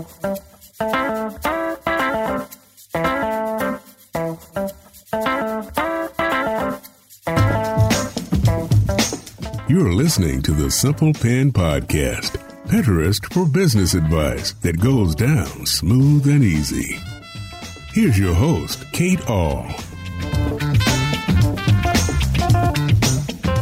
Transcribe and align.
You're 0.00 0.08
listening 9.92 10.40
to 10.42 10.52
the 10.52 10.70
Simple 10.70 11.12
Pin 11.12 11.52
Podcast, 11.52 12.38
Pinterest 12.66 13.30
for 13.30 13.46
business 13.46 13.92
advice 13.92 14.54
that 14.62 14.80
goes 14.80 15.14
down 15.14 15.66
smooth 15.66 16.26
and 16.28 16.44
easy. 16.44 16.98
Here's 17.92 18.18
your 18.18 18.32
host, 18.32 18.90
Kate 18.92 19.20
Ahl. 19.28 19.64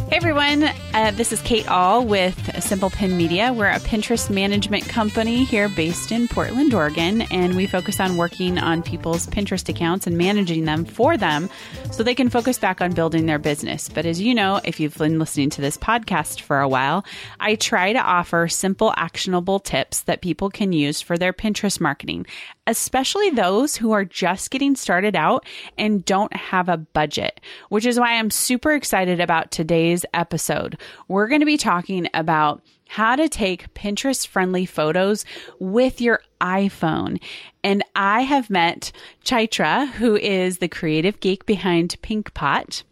Hey 0.09 0.17
everyone. 0.17 0.63
Uh, 0.95 1.11
this 1.17 1.33
is 1.33 1.43
Kate 1.43 1.69
Ahl 1.69 2.07
with 2.07 2.48
Simple 2.69 2.91
Pin 2.91 3.17
Media. 3.17 3.51
We're 3.51 3.71
a 3.71 3.81
Pinterest 3.81 4.29
management 4.29 4.87
company 4.87 5.43
here 5.45 5.71
based 5.71 6.13
in 6.13 6.29
Portland, 6.29 6.75
Oregon, 6.75 7.23
and 7.23 7.57
we 7.57 7.67
focus 7.67 7.99
on 7.99 8.19
working 8.19 8.59
on 8.59 8.83
people's 8.83 9.27
Pinterest 9.27 9.67
accounts 9.71 10.07
and 10.07 10.19
managing 10.19 10.67
them 10.67 10.85
for 10.85 11.17
them 11.17 11.49
so 11.91 12.03
they 12.03 12.15
can 12.15 12.29
focus 12.29 12.59
back 12.59 12.83
on 12.83 12.93
building 12.93 13.25
their 13.25 13.39
business. 13.39 13.89
But 13.89 14.05
as 14.05 14.21
you 14.21 14.35
know, 14.35 14.61
if 14.65 14.81
you've 14.81 14.99
been 14.99 15.19
listening 15.19 15.49
to 15.49 15.63
this 15.63 15.79
podcast 15.79 16.43
for 16.43 16.61
a 16.61 16.69
while, 16.69 17.07
I 17.41 17.55
try 17.55 17.95
to 17.95 18.01
offer 18.01 18.49
simple, 18.49 18.93
actionable 18.99 19.61
tips 19.61 20.03
that 20.03 20.21
people 20.21 20.51
can 20.51 20.75
use 20.75 21.01
for 21.01 21.17
their 21.17 21.33
Pinterest 21.33 21.81
marketing, 21.81 22.27
especially 22.69 23.31
those 23.31 23.75
who 23.75 23.93
are 23.93 24.05
just 24.05 24.51
getting 24.51 24.77
started 24.77 25.17
out 25.17 25.45
and 25.79 26.05
don't 26.05 26.37
have 26.37 26.69
a 26.69 26.77
budget, 26.77 27.41
which 27.71 27.87
is 27.87 27.99
why 27.99 28.13
I'm 28.13 28.31
super 28.31 28.73
excited 28.73 29.21
about 29.21 29.51
today's 29.51 30.05
episode. 30.13 30.79
We're 31.09 31.29
going 31.29 31.41
to 31.41 31.47
be 31.47 31.57
talking 31.57 32.09
about 32.13 32.63
how 32.87 33.17
to 33.17 33.29
take 33.29 33.73
Pinterest 33.73 34.27
friendly 34.27 34.67
photos 34.67 35.25
with 35.59 36.01
your 36.03 36.21
iPhone. 36.43 37.21
And 37.65 37.83
I 37.97 38.21
have 38.21 38.51
met 38.51 38.93
Chaitra, 39.25 39.89
who 39.89 40.17
is 40.17 40.59
the 40.59 40.69
creative 40.69 41.21
geek 41.21 41.47
behind 41.47 41.97
Pinkpot 42.03 42.83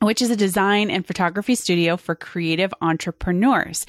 which 0.00 0.22
is 0.22 0.30
a 0.30 0.36
design 0.36 0.90
and 0.90 1.06
photography 1.06 1.54
studio 1.54 1.94
for 1.96 2.14
creative 2.14 2.72
entrepreneurs. 2.80 3.84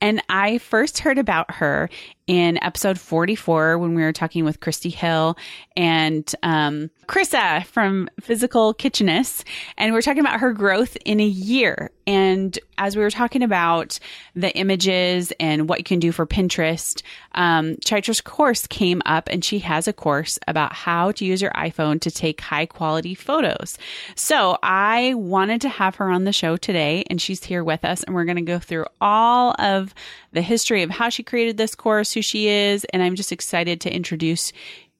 And 0.00 0.22
I 0.28 0.58
first 0.58 1.00
heard 1.00 1.18
about 1.18 1.50
her 1.54 1.90
in 2.26 2.62
episode 2.62 2.98
44 2.98 3.78
when 3.78 3.94
we 3.94 4.02
were 4.02 4.12
talking 4.12 4.44
with 4.44 4.60
Christy 4.60 4.90
Hill 4.90 5.36
and 5.76 6.34
um, 6.42 6.90
Chrissa 7.06 7.64
from 7.66 8.08
Physical 8.20 8.74
Kitchness. 8.74 9.44
And 9.78 9.92
we 9.92 9.98
are 9.98 10.02
talking 10.02 10.20
about 10.20 10.40
her 10.40 10.52
growth 10.52 10.96
in 11.04 11.20
a 11.20 11.26
year. 11.26 11.90
And 12.06 12.58
as 12.78 12.96
we 12.96 13.02
were 13.02 13.10
talking 13.10 13.42
about 13.42 13.98
the 14.34 14.56
images 14.56 15.32
and 15.40 15.68
what 15.68 15.78
you 15.78 15.84
can 15.84 15.98
do 15.98 16.12
for 16.12 16.26
Pinterest, 16.26 17.02
um, 17.32 17.76
Chaitra's 17.76 18.20
course 18.20 18.66
came 18.66 19.02
up 19.06 19.28
and 19.28 19.44
she 19.44 19.58
has 19.60 19.88
a 19.88 19.92
course 19.92 20.38
about 20.46 20.72
how 20.72 21.12
to 21.12 21.24
use 21.24 21.42
your 21.42 21.50
iPhone 21.52 22.00
to 22.02 22.10
take 22.10 22.40
high 22.40 22.66
quality 22.66 23.14
photos. 23.14 23.78
So 24.14 24.58
I 24.62 25.14
wanted 25.14 25.60
to 25.62 25.68
have 25.68 25.96
her 25.96 26.10
on 26.10 26.24
the 26.24 26.32
show 26.32 26.56
today 26.56 27.04
and 27.08 27.20
she's 27.20 27.44
here 27.44 27.64
with 27.64 27.84
us 27.84 28.02
and 28.02 28.14
we're 28.14 28.24
going 28.24 28.36
to 28.36 28.42
go 28.42 28.58
through 28.58 28.86
all 29.00 29.54
of 29.58 29.94
the 30.32 30.42
history 30.42 30.82
of 30.82 30.90
how 30.90 31.08
she 31.08 31.22
created 31.22 31.56
this 31.56 31.74
course, 31.74 32.15
who 32.16 32.22
she 32.22 32.48
is, 32.48 32.84
and 32.86 33.02
I'm 33.02 33.14
just 33.14 33.30
excited 33.30 33.78
to 33.82 33.94
introduce 33.94 34.54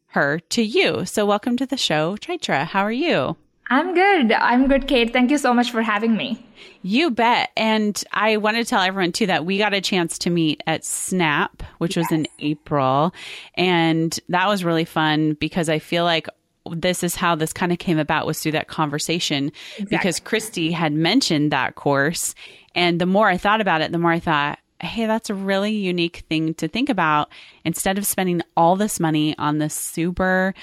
her 0.08 0.38
to 0.50 0.62
you. 0.62 1.06
So, 1.06 1.24
welcome 1.24 1.56
to 1.56 1.64
the 1.64 1.78
show, 1.78 2.16
Chaitra. 2.18 2.66
How 2.66 2.82
are 2.82 2.92
you? 2.92 3.36
I'm 3.70 3.94
good. 3.94 4.32
I'm 4.32 4.68
good, 4.68 4.86
Kate. 4.86 5.14
Thank 5.14 5.30
you 5.30 5.38
so 5.38 5.54
much 5.54 5.70
for 5.70 5.80
having 5.80 6.14
me. 6.14 6.44
You 6.82 7.10
bet. 7.10 7.50
And 7.56 8.00
I 8.12 8.36
want 8.36 8.58
to 8.58 8.66
tell 8.66 8.82
everyone 8.82 9.12
too 9.12 9.26
that 9.26 9.46
we 9.46 9.56
got 9.56 9.72
a 9.72 9.80
chance 9.80 10.18
to 10.18 10.30
meet 10.30 10.62
at 10.66 10.84
Snap, 10.84 11.62
which 11.78 11.96
yes. 11.96 12.04
was 12.04 12.12
in 12.12 12.28
April. 12.38 13.14
And 13.54 14.16
that 14.28 14.46
was 14.46 14.62
really 14.62 14.84
fun 14.84 15.34
because 15.40 15.70
I 15.70 15.78
feel 15.78 16.04
like 16.04 16.28
this 16.70 17.02
is 17.02 17.14
how 17.16 17.34
this 17.34 17.52
kind 17.52 17.72
of 17.72 17.78
came 17.78 17.98
about 17.98 18.26
was 18.26 18.40
through 18.40 18.52
that 18.52 18.68
conversation 18.68 19.52
exactly. 19.78 19.96
because 19.96 20.20
Christy 20.20 20.70
had 20.70 20.92
mentioned 20.92 21.50
that 21.50 21.76
course. 21.76 22.34
And 22.74 23.00
the 23.00 23.06
more 23.06 23.26
I 23.28 23.38
thought 23.38 23.62
about 23.62 23.80
it, 23.80 23.90
the 23.90 23.98
more 23.98 24.12
I 24.12 24.20
thought, 24.20 24.58
hey, 24.80 25.06
that's 25.06 25.30
a 25.30 25.34
really 25.34 25.72
unique 25.72 26.24
thing 26.28 26.54
to 26.54 26.68
think 26.68 26.88
about. 26.88 27.30
Instead 27.64 27.98
of 27.98 28.06
spending 28.06 28.42
all 28.56 28.76
this 28.76 29.00
money 29.00 29.36
on 29.38 29.58
this 29.58 29.74
super 29.74 30.54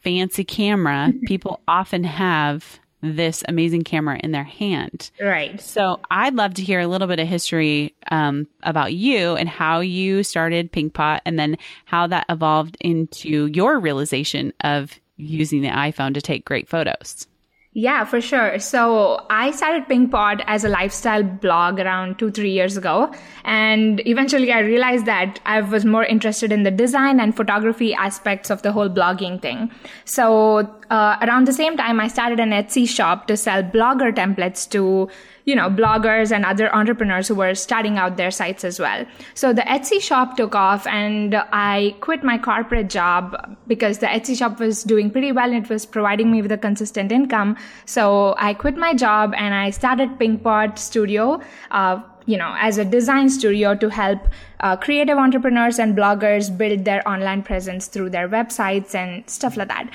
fancy 0.00 0.44
camera, 0.44 1.12
people 1.26 1.60
often 1.66 2.04
have 2.04 2.80
this 3.00 3.44
amazing 3.46 3.82
camera 3.82 4.18
in 4.22 4.32
their 4.32 4.44
hand. 4.44 5.10
Right. 5.20 5.60
So 5.60 6.00
I'd 6.10 6.34
love 6.34 6.54
to 6.54 6.62
hear 6.62 6.80
a 6.80 6.88
little 6.88 7.06
bit 7.06 7.20
of 7.20 7.28
history 7.28 7.94
um, 8.10 8.48
about 8.62 8.92
you 8.92 9.36
and 9.36 9.48
how 9.48 9.80
you 9.80 10.24
started 10.24 10.72
Pinkpot 10.72 11.20
and 11.24 11.38
then 11.38 11.58
how 11.84 12.08
that 12.08 12.26
evolved 12.28 12.76
into 12.80 13.46
your 13.46 13.78
realization 13.78 14.52
of 14.64 14.98
using 15.16 15.62
the 15.62 15.68
iPhone 15.68 16.14
to 16.14 16.20
take 16.20 16.44
great 16.44 16.68
photos. 16.68 17.26
Yeah, 17.74 18.04
for 18.04 18.20
sure. 18.20 18.58
So 18.58 19.24
I 19.30 19.50
started 19.50 19.84
Pinkpot 19.88 20.42
as 20.46 20.64
a 20.64 20.68
lifestyle 20.68 21.22
blog 21.22 21.78
around 21.78 22.18
two, 22.18 22.30
three 22.30 22.50
years 22.50 22.76
ago. 22.76 23.12
And 23.44 24.00
eventually 24.06 24.50
I 24.50 24.60
realized 24.60 25.04
that 25.04 25.38
I 25.44 25.60
was 25.60 25.84
more 25.84 26.04
interested 26.04 26.50
in 26.50 26.62
the 26.62 26.70
design 26.70 27.20
and 27.20 27.36
photography 27.36 27.94
aspects 27.94 28.50
of 28.50 28.62
the 28.62 28.72
whole 28.72 28.88
blogging 28.88 29.40
thing. 29.40 29.70
So 30.06 30.60
uh, 30.90 31.18
around 31.22 31.46
the 31.46 31.52
same 31.52 31.76
time, 31.76 32.00
I 32.00 32.08
started 32.08 32.40
an 32.40 32.50
Etsy 32.50 32.88
shop 32.88 33.26
to 33.28 33.36
sell 33.36 33.62
blogger 33.62 34.12
templates 34.12 34.68
to 34.70 35.08
you 35.48 35.54
know, 35.56 35.70
bloggers 35.70 36.30
and 36.30 36.44
other 36.44 36.68
entrepreneurs 36.74 37.26
who 37.26 37.34
were 37.34 37.54
starting 37.54 37.96
out 37.96 38.18
their 38.18 38.30
sites 38.30 38.64
as 38.64 38.78
well. 38.78 39.06
So 39.32 39.54
the 39.54 39.62
Etsy 39.62 39.98
shop 39.98 40.36
took 40.36 40.54
off 40.54 40.86
and 40.86 41.34
I 41.34 41.96
quit 42.02 42.22
my 42.22 42.36
corporate 42.36 42.90
job 42.90 43.56
because 43.66 44.00
the 44.00 44.08
Etsy 44.08 44.36
shop 44.36 44.60
was 44.60 44.82
doing 44.82 45.10
pretty 45.10 45.32
well. 45.32 45.50
and 45.50 45.64
It 45.64 45.70
was 45.70 45.86
providing 45.86 46.30
me 46.30 46.42
with 46.42 46.52
a 46.52 46.58
consistent 46.58 47.10
income. 47.10 47.56
So 47.86 48.34
I 48.36 48.52
quit 48.52 48.76
my 48.76 48.92
job 48.92 49.32
and 49.38 49.54
I 49.54 49.70
started 49.70 50.18
Pinkpot 50.18 50.78
Studio. 50.78 51.40
Uh, 51.70 52.02
you 52.26 52.36
know, 52.36 52.54
as 52.60 52.76
a 52.76 52.84
design 52.84 53.30
studio 53.30 53.74
to 53.74 53.88
help 53.88 54.28
uh, 54.60 54.76
creative 54.76 55.16
entrepreneurs 55.16 55.78
and 55.78 55.96
bloggers 55.96 56.54
build 56.58 56.84
their 56.84 57.00
online 57.08 57.42
presence 57.42 57.86
through 57.86 58.10
their 58.10 58.28
websites 58.28 58.94
and 58.94 59.30
stuff 59.30 59.56
like 59.56 59.68
that. 59.68 59.90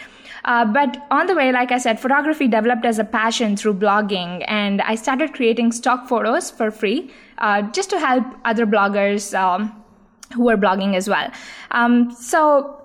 Uh, 0.45 0.65
but 0.65 1.05
on 1.09 1.27
the 1.27 1.35
way, 1.35 1.51
like 1.51 1.71
I 1.71 1.77
said, 1.77 1.99
photography 1.99 2.47
developed 2.47 2.85
as 2.85 2.99
a 2.99 3.03
passion 3.03 3.55
through 3.55 3.75
blogging, 3.75 4.43
and 4.47 4.81
I 4.81 4.95
started 4.95 5.33
creating 5.33 5.71
stock 5.71 6.07
photos 6.07 6.51
for 6.51 6.69
free 6.71 7.11
uh, 7.37 7.61
just 7.71 7.89
to 7.91 7.99
help 7.99 8.25
other 8.43 8.65
bloggers 8.65 9.37
um, 9.37 9.71
who 10.33 10.43
were 10.45 10.57
blogging 10.57 10.95
as 10.95 11.07
well. 11.07 11.31
Um, 11.71 12.11
so 12.11 12.79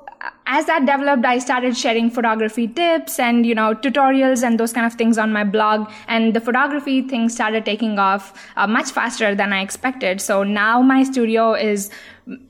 as 0.47 0.67
that 0.67 0.81
developed, 0.81 1.25
I 1.25 1.39
started 1.39 1.77
sharing 1.77 2.11
photography 2.11 2.67
tips 2.67 3.19
and, 3.19 3.47
you 3.47 3.55
know, 3.55 3.75
tutorials 3.75 4.43
and 4.43 4.59
those 4.59 4.73
kind 4.73 4.87
of 4.87 4.95
things 4.95 5.19
on 5.19 5.33
my 5.33 5.45
blog. 5.45 5.91
And 6.09 6.35
the 6.35 6.41
photography 6.41 7.03
thing 7.03 7.29
started 7.29 7.65
taking 7.65 7.99
off 7.99 8.33
uh, 8.57 8.67
much 8.67 8.91
faster 8.91 9.35
than 9.35 9.53
I 9.53 9.63
expected. 9.63 10.21
So 10.21 10.43
now 10.43 10.83
my 10.83 11.03
studio 11.03 11.55
is 11.55 11.91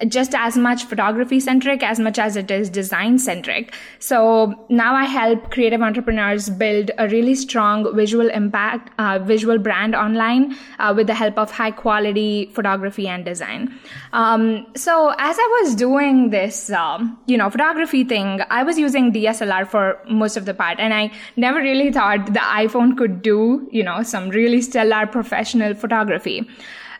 just 0.08 0.34
as 0.34 0.56
much 0.56 0.84
photography 0.84 1.38
centric 1.40 1.82
as 1.82 1.98
much 1.98 2.18
as 2.18 2.36
it 2.36 2.50
is 2.50 2.68
design 2.68 3.18
centric. 3.18 3.74
So 3.98 4.66
now 4.68 4.94
I 4.94 5.04
help 5.04 5.50
creative 5.50 5.82
entrepreneurs 5.82 6.50
build 6.50 6.90
a 6.98 7.08
really 7.08 7.34
strong 7.34 7.94
visual 7.94 8.28
impact, 8.28 8.92
uh, 8.98 9.18
visual 9.20 9.58
brand 9.58 9.94
online 9.94 10.56
uh, 10.78 10.92
with 10.96 11.06
the 11.06 11.14
help 11.14 11.38
of 11.38 11.50
high 11.50 11.70
quality 11.70 12.50
photography 12.54 13.06
and 13.06 13.24
design. 13.24 13.72
Um, 14.12 14.66
so 14.74 15.14
as 15.18 15.36
I 15.38 15.60
was 15.62 15.74
doing 15.74 16.30
this, 16.30 16.70
um, 16.70 17.18
you 17.26 17.36
know, 17.36 17.50
photography 17.50 18.04
thing, 18.04 18.40
I 18.50 18.62
was 18.62 18.78
using 18.78 19.12
DSLR 19.12 19.66
for 19.68 20.00
most 20.08 20.36
of 20.36 20.44
the 20.44 20.54
part, 20.54 20.80
and 20.80 20.92
I 20.92 21.10
never 21.36 21.60
really 21.60 21.92
thought 21.92 22.26
the 22.26 22.40
iPhone 22.40 22.96
could 22.96 23.22
do, 23.22 23.68
you 23.70 23.82
know, 23.82 24.02
some 24.02 24.28
really 24.30 24.60
stellar 24.62 25.06
professional 25.06 25.74
photography. 25.74 26.48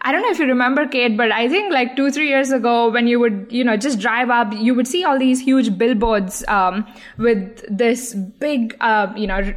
I 0.00 0.12
don't 0.12 0.22
know 0.22 0.31
if 0.31 0.38
you 0.38 0.47
remember, 0.47 0.86
Kate, 0.86 1.16
but 1.16 1.32
I 1.32 1.48
think 1.48 1.72
like 1.72 1.97
two, 1.97 2.10
three 2.10 2.28
years 2.28 2.50
ago, 2.53 2.91
when 2.91 3.06
you 3.06 3.19
would, 3.19 3.48
you 3.50 3.64
know, 3.64 3.76
just 3.76 3.98
drive 3.98 4.31
up, 4.31 4.53
you 4.53 4.75
would 4.75 4.86
see 4.86 5.04
all 5.04 5.18
these 5.18 5.41
huge 5.41 5.77
billboards 5.77 6.45
um, 6.48 6.86
with 7.16 7.65
this 7.68 8.15
big, 8.15 8.77
uh, 8.80 9.12
you 9.16 9.27
know, 9.27 9.54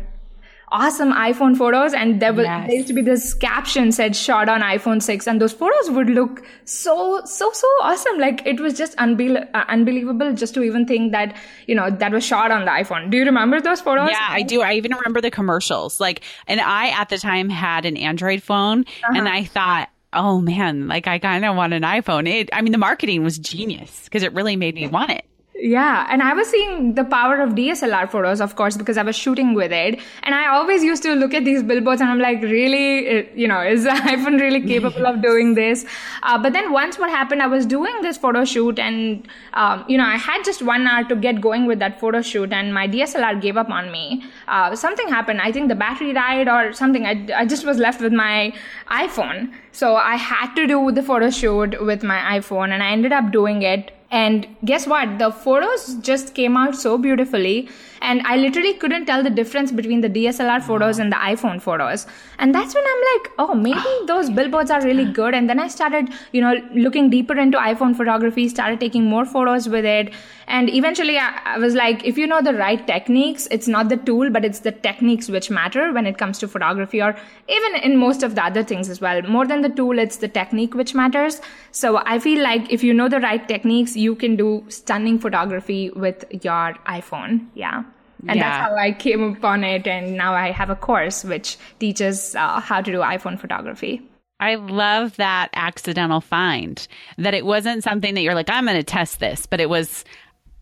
awesome 0.71 1.11
iPhone 1.11 1.55
photos, 1.55 1.93
and 1.93 2.21
there, 2.21 2.33
was, 2.33 2.45
yes. 2.45 2.67
there 2.67 2.75
used 2.75 2.87
to 2.87 2.93
be 2.93 3.01
this 3.01 3.33
caption 3.33 3.91
said 3.91 4.15
"shot 4.15 4.49
on 4.49 4.61
iPhone 4.61 5.01
6," 5.01 5.27
and 5.27 5.41
those 5.41 5.53
photos 5.53 5.91
would 5.91 6.09
look 6.09 6.43
so, 6.65 7.21
so, 7.25 7.51
so 7.51 7.67
awesome. 7.81 8.17
Like 8.17 8.45
it 8.45 8.59
was 8.59 8.73
just 8.73 8.97
unbe- 8.97 9.47
uh, 9.53 9.65
unbelievable 9.67 10.33
just 10.33 10.53
to 10.55 10.63
even 10.63 10.85
think 10.85 11.11
that 11.11 11.35
you 11.67 11.75
know 11.75 11.89
that 11.89 12.11
was 12.11 12.23
shot 12.23 12.51
on 12.51 12.65
the 12.65 12.71
iPhone. 12.71 13.11
Do 13.11 13.17
you 13.17 13.25
remember 13.25 13.61
those 13.61 13.81
photos? 13.81 14.09
Yeah, 14.11 14.27
I 14.29 14.41
do. 14.41 14.61
I 14.61 14.73
even 14.73 14.93
remember 14.93 15.21
the 15.21 15.31
commercials. 15.31 15.99
Like, 15.99 16.21
and 16.47 16.59
I 16.59 16.89
at 16.89 17.09
the 17.09 17.17
time 17.17 17.49
had 17.49 17.85
an 17.85 17.97
Android 17.97 18.41
phone, 18.41 18.81
uh-huh. 18.81 19.13
and 19.15 19.27
I 19.27 19.43
thought 19.43 19.89
oh 20.13 20.41
man, 20.41 20.87
like 20.87 21.07
I 21.07 21.19
kind 21.19 21.45
of 21.45 21.55
want 21.55 21.73
an 21.73 21.83
iPhone. 21.83 22.27
It, 22.27 22.49
I 22.53 22.61
mean, 22.61 22.71
the 22.71 22.77
marketing 22.77 23.23
was 23.23 23.37
genius 23.37 24.05
because 24.05 24.23
it 24.23 24.33
really 24.33 24.55
made 24.55 24.75
me 24.75 24.87
want 24.87 25.11
it. 25.11 25.25
Yeah, 25.53 26.07
and 26.09 26.23
I 26.23 26.33
was 26.33 26.47
seeing 26.47 26.95
the 26.95 27.03
power 27.03 27.41
of 27.41 27.51
DSLR 27.51 28.09
photos, 28.09 28.39
of 28.39 28.55
course, 28.55 28.77
because 28.77 28.97
I 28.97 29.03
was 29.03 29.17
shooting 29.17 29.53
with 29.53 29.73
it. 29.73 29.99
And 30.23 30.33
I 30.33 30.47
always 30.47 30.81
used 30.81 31.03
to 31.03 31.13
look 31.13 31.33
at 31.33 31.43
these 31.43 31.61
billboards 31.61 31.99
and 31.99 32.09
I'm 32.09 32.19
like, 32.19 32.41
really, 32.41 33.29
you 33.35 33.49
know, 33.49 33.61
is 33.61 33.83
the 33.83 33.89
iPhone 34.13 34.39
really 34.39 34.61
capable 34.61 35.05
of 35.05 35.21
doing 35.21 35.53
this? 35.55 35.85
Uh, 36.23 36.41
but 36.41 36.53
then 36.53 36.71
once 36.71 36.97
what 36.97 37.09
happened, 37.09 37.43
I 37.43 37.47
was 37.47 37.65
doing 37.65 38.01
this 38.01 38.17
photo 38.17 38.45
shoot 38.45 38.79
and, 38.79 39.27
um, 39.53 39.83
you 39.89 39.97
know, 39.97 40.05
I 40.05 40.15
had 40.15 40.43
just 40.45 40.61
one 40.61 40.87
hour 40.87 41.03
to 41.09 41.17
get 41.17 41.41
going 41.41 41.65
with 41.67 41.79
that 41.79 41.99
photo 41.99 42.21
shoot 42.21 42.53
and 42.53 42.73
my 42.73 42.87
DSLR 42.87 43.41
gave 43.41 43.57
up 43.57 43.69
on 43.69 43.91
me. 43.91 44.23
Uh, 44.47 44.73
something 44.73 45.09
happened. 45.09 45.41
I 45.41 45.51
think 45.51 45.67
the 45.67 45.75
battery 45.75 46.13
died 46.13 46.47
or 46.47 46.71
something. 46.71 47.05
I, 47.05 47.27
I 47.35 47.45
just 47.45 47.65
was 47.65 47.77
left 47.77 47.99
with 47.99 48.13
my 48.13 48.53
iPhone. 48.89 49.53
So 49.73 49.97
I 49.97 50.15
had 50.15 50.55
to 50.55 50.65
do 50.65 50.91
the 50.93 51.03
photo 51.03 51.29
shoot 51.29 51.75
with 51.85 52.03
my 52.03 52.39
iPhone 52.39 52.69
and 52.69 52.81
I 52.81 52.91
ended 52.91 53.11
up 53.11 53.31
doing 53.31 53.63
it 53.63 53.91
and 54.11 54.45
guess 54.65 54.85
what? 54.85 55.19
The 55.19 55.31
photos 55.31 55.95
just 55.95 56.35
came 56.35 56.57
out 56.57 56.75
so 56.75 56.97
beautifully. 56.97 57.69
And 58.01 58.21
I 58.25 58.35
literally 58.35 58.73
couldn't 58.73 59.05
tell 59.05 59.23
the 59.23 59.29
difference 59.29 59.71
between 59.71 60.01
the 60.01 60.09
DSLR 60.09 60.61
photos 60.61 60.97
and 60.99 61.11
the 61.11 61.15
iPhone 61.17 61.61
photos. 61.61 62.07
And 62.39 62.53
that's 62.53 62.73
when 62.73 62.83
I'm 62.83 63.01
like, 63.13 63.31
oh, 63.39 63.53
maybe 63.53 63.79
those 64.07 64.29
billboards 64.29 64.69
are 64.71 64.81
really 64.81 65.05
good. 65.05 65.33
And 65.33 65.49
then 65.49 65.59
I 65.59 65.67
started, 65.69 66.09
you 66.33 66.41
know, 66.41 66.55
looking 66.73 67.09
deeper 67.09 67.37
into 67.37 67.57
iPhone 67.57 67.95
photography, 67.95 68.49
started 68.49 68.79
taking 68.79 69.05
more 69.05 69.23
photos 69.23 69.69
with 69.69 69.85
it. 69.85 70.13
And 70.47 70.69
eventually 70.69 71.17
I, 71.17 71.39
I 71.45 71.57
was 71.59 71.75
like, 71.75 72.03
if 72.03 72.17
you 72.17 72.27
know 72.27 72.41
the 72.41 72.55
right 72.55 72.85
techniques, 72.85 73.47
it's 73.51 73.67
not 73.67 73.87
the 73.87 73.97
tool, 73.97 74.29
but 74.29 74.43
it's 74.43 74.59
the 74.59 74.71
techniques 74.71 75.29
which 75.29 75.49
matter 75.49 75.93
when 75.93 76.05
it 76.05 76.17
comes 76.17 76.39
to 76.39 76.47
photography 76.47 77.01
or 77.01 77.15
even 77.47 77.75
in 77.81 77.97
most 77.97 78.23
of 78.23 78.35
the 78.35 78.43
other 78.43 78.63
things 78.63 78.89
as 78.89 78.99
well. 78.99 79.21
More 79.21 79.45
than 79.45 79.61
the 79.61 79.69
tool, 79.69 79.99
it's 79.99 80.17
the 80.17 80.27
technique 80.27 80.73
which 80.73 80.93
matters. 80.93 81.39
So 81.71 82.01
I 82.05 82.19
feel 82.19 82.43
like 82.43 82.69
if 82.69 82.83
you 82.83 82.93
know 82.93 83.07
the 83.07 83.21
right 83.21 83.47
techniques, 83.47 83.95
you 84.01 84.15
can 84.15 84.35
do 84.35 84.65
stunning 84.67 85.19
photography 85.19 85.89
with 85.91 86.25
your 86.43 86.75
iPhone. 86.87 87.47
Yeah. 87.53 87.83
And 88.27 88.37
yeah. 88.37 88.43
that's 88.43 88.69
how 88.69 88.75
I 88.75 88.91
came 88.91 89.23
upon 89.23 89.63
it. 89.63 89.87
And 89.87 90.15
now 90.17 90.33
I 90.33 90.51
have 90.51 90.69
a 90.69 90.75
course 90.75 91.23
which 91.23 91.57
teaches 91.79 92.35
uh, 92.35 92.59
how 92.59 92.81
to 92.81 92.91
do 92.91 92.99
iPhone 92.99 93.39
photography. 93.39 94.01
I 94.39 94.55
love 94.55 95.15
that 95.17 95.49
accidental 95.53 96.19
find 96.19 96.87
that 97.17 97.35
it 97.35 97.45
wasn't 97.45 97.83
something 97.83 98.15
that 98.15 98.21
you're 98.21 98.33
like, 98.35 98.49
I'm 98.49 98.65
going 98.65 98.77
to 98.77 98.83
test 98.83 99.19
this, 99.19 99.45
but 99.45 99.59
it 99.59 99.69
was, 99.69 100.03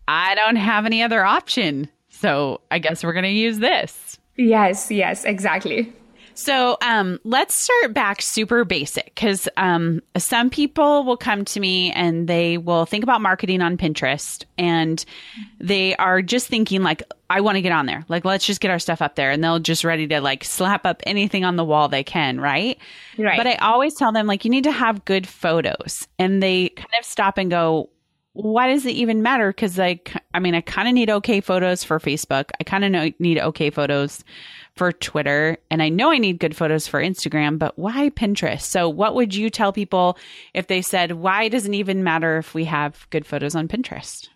I 0.06 0.34
don't 0.34 0.56
have 0.56 0.84
any 0.84 1.02
other 1.02 1.24
option. 1.24 1.88
So 2.10 2.60
I 2.70 2.78
guess 2.78 3.02
we're 3.02 3.14
going 3.14 3.24
to 3.24 3.30
use 3.30 3.58
this. 3.58 4.18
Yes, 4.36 4.90
yes, 4.90 5.24
exactly. 5.24 5.92
So 6.34 6.76
um, 6.82 7.18
let's 7.24 7.54
start 7.54 7.92
back 7.92 8.22
super 8.22 8.64
basic 8.64 9.06
because 9.06 9.48
um, 9.56 10.02
some 10.16 10.50
people 10.50 11.04
will 11.04 11.16
come 11.16 11.44
to 11.46 11.60
me 11.60 11.92
and 11.92 12.28
they 12.28 12.58
will 12.58 12.86
think 12.86 13.02
about 13.02 13.20
marketing 13.20 13.62
on 13.62 13.76
Pinterest 13.76 14.44
and 14.56 15.04
they 15.58 15.96
are 15.96 16.22
just 16.22 16.48
thinking 16.48 16.82
like, 16.82 17.02
I 17.28 17.40
want 17.40 17.56
to 17.56 17.62
get 17.62 17.72
on 17.72 17.86
there. 17.86 18.04
Like, 18.08 18.24
let's 18.24 18.44
just 18.44 18.60
get 18.60 18.70
our 18.70 18.78
stuff 18.78 19.02
up 19.02 19.14
there. 19.14 19.30
And 19.30 19.42
they'll 19.42 19.60
just 19.60 19.84
ready 19.84 20.06
to 20.08 20.20
like 20.20 20.44
slap 20.44 20.84
up 20.84 21.02
anything 21.06 21.44
on 21.44 21.56
the 21.56 21.64
wall 21.64 21.88
they 21.88 22.04
can, 22.04 22.40
right? 22.40 22.78
Right. 23.18 23.36
But 23.36 23.46
I 23.46 23.54
always 23.56 23.94
tell 23.94 24.12
them 24.12 24.26
like, 24.26 24.44
you 24.44 24.50
need 24.50 24.64
to 24.64 24.72
have 24.72 25.04
good 25.04 25.26
photos. 25.26 26.08
And 26.18 26.42
they 26.42 26.70
kind 26.70 26.88
of 26.98 27.04
stop 27.04 27.38
and 27.38 27.50
go, 27.50 27.90
why 28.32 28.68
does 28.68 28.86
it 28.86 28.92
even 28.92 29.22
matter? 29.22 29.50
Because 29.50 29.76
like, 29.76 30.12
I 30.32 30.38
mean, 30.38 30.54
I 30.54 30.60
kind 30.60 30.88
of 30.88 30.94
need 30.94 31.10
okay 31.10 31.40
photos 31.40 31.84
for 31.84 31.98
Facebook. 31.98 32.50
I 32.60 32.64
kind 32.64 32.84
of 32.84 33.20
need 33.20 33.38
okay 33.38 33.70
photos 33.70 34.24
for 34.80 34.92
Twitter. 34.92 35.58
And 35.70 35.82
I 35.82 35.90
know 35.90 36.10
I 36.10 36.16
need 36.16 36.38
good 36.38 36.56
photos 36.56 36.86
for 36.86 37.02
Instagram, 37.02 37.58
but 37.58 37.78
why 37.78 38.08
Pinterest? 38.08 38.62
So, 38.62 38.88
what 38.88 39.14
would 39.14 39.34
you 39.34 39.50
tell 39.50 39.74
people 39.74 40.16
if 40.54 40.68
they 40.68 40.80
said, 40.80 41.12
why 41.12 41.48
does 41.48 41.66
it 41.66 41.74
even 41.74 42.02
matter 42.02 42.38
if 42.38 42.54
we 42.54 42.64
have 42.64 43.06
good 43.10 43.26
photos 43.26 43.54
on 43.54 43.68
Pinterest? 43.68 44.30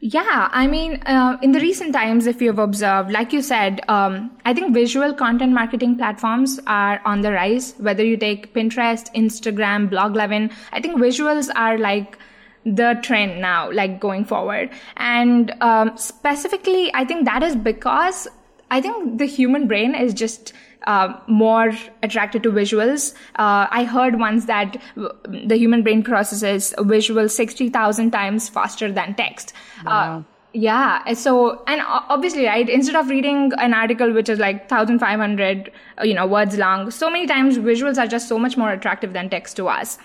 Yeah, 0.00 0.48
I 0.50 0.66
mean, 0.66 1.02
uh, 1.04 1.36
in 1.42 1.52
the 1.52 1.60
recent 1.60 1.92
times, 1.92 2.26
if 2.26 2.40
you've 2.40 2.58
observed, 2.58 3.10
like 3.10 3.34
you 3.34 3.42
said, 3.42 3.82
um, 3.86 4.30
I 4.46 4.54
think 4.54 4.72
visual 4.72 5.12
content 5.12 5.52
marketing 5.52 5.98
platforms 5.98 6.58
are 6.66 7.02
on 7.04 7.20
the 7.20 7.30
rise. 7.30 7.74
Whether 7.76 8.02
you 8.02 8.16
take 8.16 8.54
Pinterest, 8.54 9.14
Instagram, 9.14 9.90
Bloglovin, 9.90 10.50
I 10.72 10.80
think 10.80 10.96
visuals 10.96 11.50
are 11.54 11.76
like 11.76 12.16
the 12.64 12.98
trend 13.02 13.42
now, 13.42 13.70
like 13.70 14.00
going 14.00 14.24
forward. 14.24 14.70
And 14.96 15.52
um, 15.60 15.98
specifically, 15.98 16.90
I 16.94 17.04
think 17.04 17.26
that 17.26 17.42
is 17.42 17.54
because 17.56 18.26
I 18.70 18.80
think 18.80 19.18
the 19.18 19.26
human 19.26 19.66
brain 19.66 19.94
is 19.94 20.14
just 20.14 20.52
uh, 20.86 21.12
more 21.26 21.72
attracted 22.02 22.42
to 22.44 22.50
visuals. 22.50 23.14
Uh, 23.36 23.66
I 23.70 23.84
heard 23.84 24.18
once 24.18 24.46
that 24.46 24.80
the 24.94 25.56
human 25.56 25.82
brain 25.82 26.02
processes 26.02 26.74
visual 26.80 27.28
60,000 27.28 28.10
times 28.10 28.48
faster 28.48 28.90
than 28.90 29.14
text. 29.14 29.52
Uh, 29.80 29.84
wow. 29.86 30.18
Uh, 30.18 30.22
yeah. 30.52 31.12
So, 31.14 31.62
and 31.66 31.80
obviously, 31.84 32.46
right, 32.46 32.68
instead 32.68 32.96
of 32.96 33.08
reading 33.08 33.52
an 33.58 33.72
article 33.72 34.12
which 34.12 34.28
is 34.28 34.38
like 34.38 34.70
1,500, 34.70 35.72
uh, 35.98 36.04
you 36.04 36.14
know, 36.14 36.26
words 36.26 36.56
long, 36.56 36.90
so 36.90 37.10
many 37.10 37.26
times 37.26 37.58
visuals 37.58 37.98
are 37.98 38.06
just 38.06 38.28
so 38.28 38.38
much 38.38 38.56
more 38.56 38.70
attractive 38.70 39.12
than 39.12 39.30
text 39.30 39.56
to 39.56 39.68
us. 39.68 39.98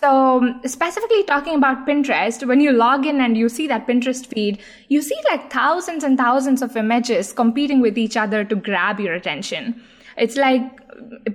So, 0.00 0.54
specifically 0.64 1.24
talking 1.24 1.56
about 1.56 1.86
Pinterest, 1.86 2.46
when 2.46 2.60
you 2.60 2.72
log 2.72 3.04
in 3.04 3.20
and 3.20 3.36
you 3.36 3.48
see 3.48 3.66
that 3.68 3.86
Pinterest 3.86 4.26
feed, 4.26 4.60
you 4.88 5.02
see 5.02 5.18
like 5.30 5.52
thousands 5.52 6.04
and 6.04 6.16
thousands 6.16 6.62
of 6.62 6.76
images 6.76 7.32
competing 7.32 7.80
with 7.80 7.98
each 7.98 8.16
other 8.16 8.44
to 8.44 8.54
grab 8.54 9.00
your 9.00 9.14
attention. 9.14 9.82
It's 10.16 10.36
like 10.36 10.62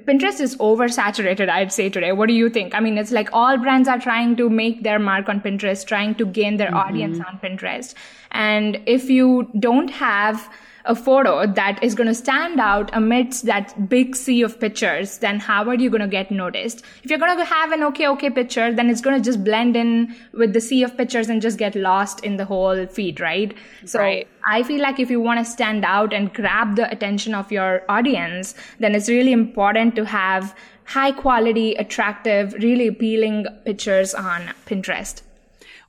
Pinterest 0.05 0.39
is 0.39 0.55
oversaturated, 0.57 1.49
I'd 1.49 1.71
say 1.73 1.89
today. 1.89 2.11
What 2.11 2.27
do 2.27 2.33
you 2.33 2.49
think? 2.49 2.73
I 2.73 2.79
mean, 2.79 2.97
it's 2.97 3.11
like 3.11 3.29
all 3.33 3.57
brands 3.57 3.87
are 3.87 3.99
trying 3.99 4.35
to 4.37 4.49
make 4.49 4.83
their 4.83 4.99
mark 4.99 5.29
on 5.29 5.41
Pinterest, 5.41 5.85
trying 5.85 6.15
to 6.15 6.25
gain 6.25 6.57
their 6.57 6.67
mm-hmm. 6.67 6.77
audience 6.77 7.19
on 7.19 7.39
Pinterest. 7.39 7.93
And 8.31 8.81
if 8.85 9.09
you 9.09 9.49
don't 9.59 9.89
have 9.89 10.49
a 10.87 10.95
photo 10.95 11.45
that 11.45 11.83
is 11.83 11.95
going 11.95 12.07
to 12.07 12.15
stand 12.15 12.59
out 12.59 12.89
amidst 12.93 13.45
that 13.45 13.89
big 13.89 14.15
sea 14.15 14.41
of 14.41 14.59
pictures, 14.59 15.19
then 15.19 15.39
how 15.39 15.63
are 15.67 15.75
you 15.75 15.89
going 15.89 16.01
to 16.01 16.07
get 16.07 16.31
noticed? 16.31 16.83
If 17.03 17.09
you're 17.09 17.19
going 17.19 17.37
to 17.37 17.45
have 17.45 17.71
an 17.71 17.83
okay, 17.83 18.07
okay 18.07 18.29
picture, 18.29 18.73
then 18.73 18.89
it's 18.89 19.01
going 19.01 19.15
to 19.15 19.23
just 19.23 19.43
blend 19.43 19.75
in 19.75 20.15
with 20.33 20.53
the 20.53 20.61
sea 20.61 20.83
of 20.83 20.97
pictures 20.97 21.29
and 21.29 21.41
just 21.41 21.57
get 21.57 21.75
lost 21.75 22.23
in 22.23 22.37
the 22.37 22.45
whole 22.45 22.87
feed, 22.87 23.19
right? 23.19 23.55
So 23.85 23.99
right. 23.99 24.27
I 24.47 24.63
feel 24.63 24.81
like 24.81 24.99
if 24.99 25.09
you 25.09 25.19
want 25.19 25.39
to 25.39 25.45
stand 25.45 25.85
out 25.85 26.13
and 26.13 26.33
grab 26.33 26.75
the 26.75 26.89
attention 26.89 27.35
of 27.35 27.51
your 27.51 27.83
audience, 27.89 28.55
then 28.79 28.95
it's 28.95 29.09
really 29.09 29.33
important 29.33 29.95
to 29.95 30.05
have 30.05 30.55
high 30.85 31.11
quality, 31.11 31.75
attractive, 31.75 32.53
really 32.53 32.87
appealing 32.87 33.45
pictures 33.65 34.13
on 34.13 34.41
Pinterest. 34.65 35.21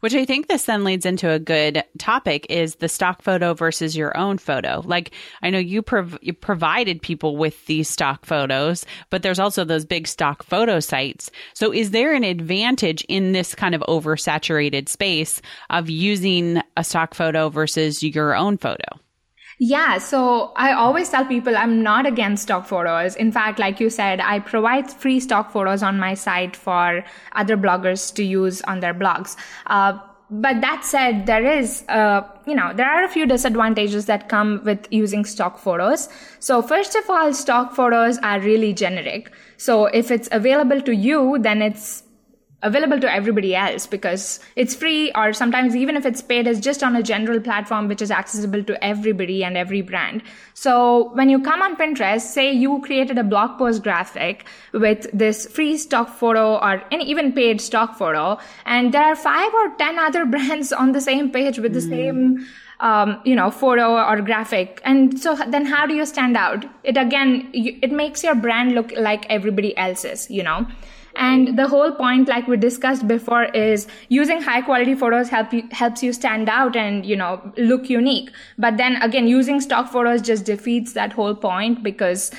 Which 0.00 0.14
I 0.14 0.24
think 0.24 0.46
this 0.46 0.64
then 0.64 0.84
leads 0.84 1.06
into 1.06 1.30
a 1.30 1.38
good 1.38 1.82
topic 1.98 2.46
is 2.48 2.76
the 2.76 2.88
stock 2.88 3.22
photo 3.22 3.54
versus 3.54 3.96
your 3.96 4.16
own 4.16 4.38
photo. 4.38 4.82
Like 4.84 5.12
I 5.42 5.50
know 5.50 5.58
you, 5.58 5.82
prov- 5.82 6.18
you 6.22 6.32
provided 6.32 7.02
people 7.02 7.36
with 7.36 7.66
these 7.66 7.88
stock 7.88 8.24
photos, 8.24 8.86
but 9.10 9.22
there's 9.22 9.40
also 9.40 9.64
those 9.64 9.84
big 9.84 10.06
stock 10.06 10.42
photo 10.42 10.80
sites. 10.80 11.30
So 11.54 11.72
is 11.72 11.90
there 11.90 12.14
an 12.14 12.24
advantage 12.24 13.04
in 13.08 13.32
this 13.32 13.54
kind 13.54 13.74
of 13.74 13.82
oversaturated 13.82 14.88
space 14.88 15.40
of 15.70 15.90
using 15.90 16.62
a 16.76 16.84
stock 16.84 17.14
photo 17.14 17.48
versus 17.48 18.02
your 18.02 18.36
own 18.36 18.56
photo? 18.58 19.00
Yeah, 19.60 19.98
so 19.98 20.52
I 20.54 20.72
always 20.72 21.08
tell 21.08 21.24
people 21.24 21.56
I'm 21.56 21.82
not 21.82 22.06
against 22.06 22.44
stock 22.44 22.66
photos. 22.66 23.16
In 23.16 23.32
fact, 23.32 23.58
like 23.58 23.80
you 23.80 23.90
said, 23.90 24.20
I 24.20 24.38
provide 24.38 24.88
free 24.90 25.18
stock 25.18 25.50
photos 25.50 25.82
on 25.82 25.98
my 25.98 26.14
site 26.14 26.54
for 26.54 27.04
other 27.32 27.56
bloggers 27.56 28.14
to 28.14 28.22
use 28.22 28.62
on 28.62 28.78
their 28.78 28.94
blogs. 28.94 29.36
Uh, 29.66 29.98
but 30.30 30.60
that 30.60 30.84
said, 30.84 31.26
there 31.26 31.44
is, 31.44 31.84
uh, 31.88 32.22
you 32.46 32.54
know, 32.54 32.72
there 32.72 32.88
are 32.88 33.02
a 33.02 33.08
few 33.08 33.26
disadvantages 33.26 34.06
that 34.06 34.28
come 34.28 34.60
with 34.62 34.86
using 34.92 35.24
stock 35.24 35.58
photos. 35.58 36.08
So 36.38 36.62
first 36.62 36.94
of 36.94 37.08
all, 37.10 37.32
stock 37.32 37.74
photos 37.74 38.18
are 38.18 38.38
really 38.38 38.72
generic. 38.72 39.32
So 39.56 39.86
if 39.86 40.12
it's 40.12 40.28
available 40.30 40.82
to 40.82 40.94
you, 40.94 41.38
then 41.40 41.62
it's 41.62 42.04
available 42.62 42.98
to 42.98 43.12
everybody 43.12 43.54
else 43.54 43.86
because 43.86 44.40
it's 44.56 44.74
free 44.74 45.12
or 45.14 45.32
sometimes 45.32 45.76
even 45.76 45.96
if 45.96 46.04
it's 46.04 46.20
paid 46.20 46.44
it's 46.46 46.58
just 46.58 46.82
on 46.82 46.96
a 46.96 47.02
general 47.02 47.38
platform 47.40 47.86
which 47.86 48.02
is 48.02 48.10
accessible 48.10 48.64
to 48.64 48.84
everybody 48.84 49.44
and 49.44 49.56
every 49.56 49.80
brand 49.80 50.22
so 50.54 51.10
when 51.14 51.28
you 51.28 51.40
come 51.40 51.62
on 51.62 51.76
pinterest 51.76 52.22
say 52.22 52.50
you 52.50 52.80
created 52.84 53.16
a 53.16 53.22
blog 53.22 53.56
post 53.58 53.84
graphic 53.84 54.44
with 54.72 55.08
this 55.12 55.46
free 55.46 55.76
stock 55.76 56.08
photo 56.08 56.56
or 56.56 56.82
any 56.90 57.08
even 57.08 57.32
paid 57.32 57.60
stock 57.60 57.96
photo 57.96 58.36
and 58.66 58.92
there 58.92 59.04
are 59.04 59.16
five 59.16 59.54
or 59.54 59.68
ten 59.78 59.96
other 60.08 60.24
brands 60.26 60.72
on 60.72 60.90
the 60.90 61.00
same 61.00 61.30
page 61.30 61.58
with 61.58 61.72
the 61.72 61.80
mm. 61.80 61.88
same 61.88 62.46
um, 62.80 63.20
you 63.24 63.34
know, 63.34 63.50
photo 63.50 63.96
or 63.96 64.20
graphic. 64.20 64.80
And 64.84 65.18
so 65.18 65.34
then 65.34 65.66
how 65.66 65.84
do 65.84 65.94
you 65.94 66.06
stand 66.06 66.36
out? 66.36 66.64
It 66.84 66.96
again, 66.96 67.50
it 67.52 67.90
makes 67.90 68.22
your 68.22 68.36
brand 68.36 68.76
look 68.76 68.92
like 68.96 69.26
everybody 69.28 69.76
else's, 69.76 70.30
you 70.30 70.44
know? 70.44 70.64
And 71.18 71.58
the 71.58 71.66
whole 71.66 71.90
point, 71.92 72.28
like 72.28 72.46
we 72.46 72.56
discussed 72.56 73.08
before, 73.08 73.44
is 73.46 73.88
using 74.08 74.40
high 74.40 74.62
quality 74.62 74.94
photos 74.94 75.28
help 75.28 75.52
you, 75.52 75.64
helps 75.72 76.02
you 76.02 76.12
stand 76.12 76.48
out 76.48 76.76
and, 76.76 77.04
you 77.04 77.16
know, 77.16 77.52
look 77.56 77.90
unique. 77.90 78.30
But 78.56 78.76
then 78.76 78.96
again, 79.02 79.26
using 79.26 79.60
stock 79.60 79.90
photos 79.90 80.22
just 80.22 80.44
defeats 80.44 80.92
that 80.92 81.12
whole 81.12 81.34
point 81.34 81.82
because, 81.82 82.30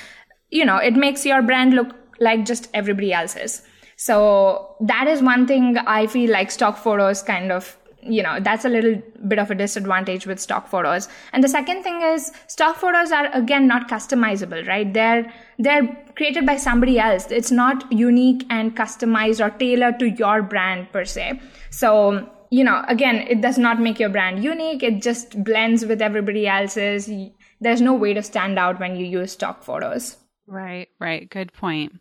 you 0.49 0.63
know, 0.63 0.77
it 0.77 0.95
makes 0.95 1.25
your 1.25 1.41
brand 1.41 1.73
look 1.73 1.93
like 2.21 2.45
just 2.45 2.69
everybody 2.73 3.11
else's. 3.11 3.61
So 3.97 4.75
that 4.79 5.07
is 5.07 5.21
one 5.21 5.45
thing 5.45 5.77
I 5.77 6.07
feel 6.07 6.31
like 6.31 6.49
stock 6.49 6.77
photos 6.77 7.21
kind 7.21 7.51
of 7.51 7.75
you 8.01 8.23
know 8.23 8.39
that's 8.39 8.65
a 8.65 8.69
little 8.69 9.01
bit 9.27 9.39
of 9.39 9.51
a 9.51 9.55
disadvantage 9.55 10.25
with 10.25 10.39
stock 10.39 10.67
photos. 10.67 11.07
And 11.33 11.43
the 11.43 11.49
second 11.49 11.83
thing 11.83 12.01
is 12.01 12.31
stock 12.47 12.77
photos 12.77 13.11
are 13.11 13.29
again 13.33 13.67
not 13.67 13.89
customizable 13.89 14.67
right? 14.67 14.91
They're 14.93 15.31
they're 15.57 15.87
created 16.15 16.45
by 16.45 16.57
somebody 16.57 16.99
else. 16.99 17.27
It's 17.31 17.51
not 17.51 17.91
unique 17.91 18.45
and 18.49 18.75
customized 18.75 19.45
or 19.45 19.49
tailored 19.49 19.99
to 19.99 20.09
your 20.09 20.41
brand 20.41 20.91
per 20.91 21.05
se. 21.05 21.41
So 21.69 22.29
you 22.51 22.63
know 22.63 22.83
again 22.87 23.17
it 23.27 23.41
does 23.41 23.57
not 23.57 23.79
make 23.79 23.99
your 23.99 24.09
brand 24.09 24.43
unique. 24.43 24.83
It 24.83 25.01
just 25.01 25.43
blends 25.43 25.85
with 25.85 26.01
everybody 26.01 26.47
else's. 26.47 27.09
There's 27.61 27.81
no 27.81 27.93
way 27.93 28.13
to 28.13 28.23
stand 28.23 28.57
out 28.57 28.79
when 28.79 28.95
you 28.95 29.05
use 29.05 29.33
stock 29.33 29.63
photos 29.63 30.15
Right, 30.49 30.89
right. 30.97 31.29
Good 31.29 31.53
point. 31.53 31.99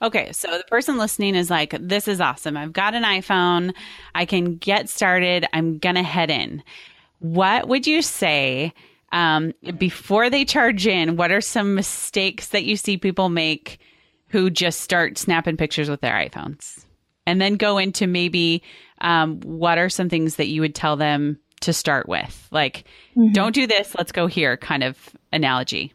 Okay, 0.00 0.32
so 0.32 0.56
the 0.56 0.64
person 0.64 0.96
listening 0.96 1.34
is 1.34 1.50
like, 1.50 1.76
this 1.78 2.08
is 2.08 2.22
awesome. 2.22 2.56
I've 2.56 2.72
got 2.72 2.94
an 2.94 3.02
iPhone. 3.02 3.74
I 4.14 4.24
can 4.24 4.56
get 4.56 4.88
started. 4.88 5.46
I'm 5.52 5.76
going 5.76 5.96
to 5.96 6.02
head 6.02 6.30
in. 6.30 6.62
What 7.18 7.68
would 7.68 7.86
you 7.86 8.00
say 8.00 8.72
um, 9.12 9.52
before 9.76 10.30
they 10.30 10.46
charge 10.46 10.86
in? 10.86 11.16
What 11.16 11.32
are 11.32 11.42
some 11.42 11.74
mistakes 11.74 12.48
that 12.48 12.64
you 12.64 12.76
see 12.76 12.96
people 12.96 13.28
make 13.28 13.78
who 14.28 14.48
just 14.48 14.80
start 14.80 15.18
snapping 15.18 15.58
pictures 15.58 15.90
with 15.90 16.00
their 16.00 16.14
iPhones? 16.14 16.86
And 17.26 17.42
then 17.42 17.56
go 17.56 17.76
into 17.76 18.06
maybe 18.06 18.62
um, 19.02 19.38
what 19.40 19.76
are 19.76 19.90
some 19.90 20.08
things 20.08 20.36
that 20.36 20.48
you 20.48 20.62
would 20.62 20.74
tell 20.74 20.96
them 20.96 21.38
to 21.60 21.74
start 21.74 22.08
with? 22.08 22.48
Like, 22.50 22.84
mm-hmm. 23.14 23.32
don't 23.32 23.54
do 23.54 23.66
this, 23.66 23.94
let's 23.98 24.12
go 24.12 24.26
here 24.26 24.56
kind 24.56 24.82
of 24.82 25.10
analogy. 25.30 25.92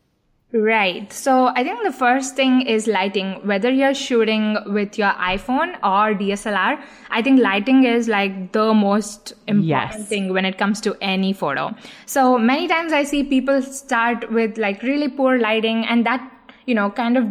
Right. 0.53 1.11
So 1.11 1.47
I 1.47 1.63
think 1.63 1.83
the 1.83 1.91
first 1.91 2.37
thing 2.37 2.61
is 2.61 2.87
lighting. 2.87 3.45
Whether 3.45 3.69
you're 3.69 3.93
shooting 3.93 4.57
with 4.67 4.97
your 4.97 5.11
iPhone 5.11 5.75
or 5.83 6.17
DSLR, 6.17 6.81
I 7.09 7.21
think 7.21 7.41
lighting 7.41 7.83
is 7.83 8.07
like 8.07 8.53
the 8.53 8.73
most 8.73 9.33
important 9.45 9.67
yes. 9.99 10.07
thing 10.07 10.31
when 10.31 10.45
it 10.45 10.57
comes 10.57 10.79
to 10.81 10.95
any 11.01 11.33
photo. 11.33 11.75
So 12.05 12.37
many 12.37 12.69
times 12.69 12.93
I 12.93 13.03
see 13.03 13.25
people 13.25 13.61
start 13.61 14.31
with 14.31 14.57
like 14.57 14.83
really 14.83 15.09
poor 15.09 15.37
lighting 15.37 15.85
and 15.85 16.05
that, 16.05 16.31
you 16.65 16.75
know, 16.75 16.91
kind 16.91 17.17
of 17.17 17.25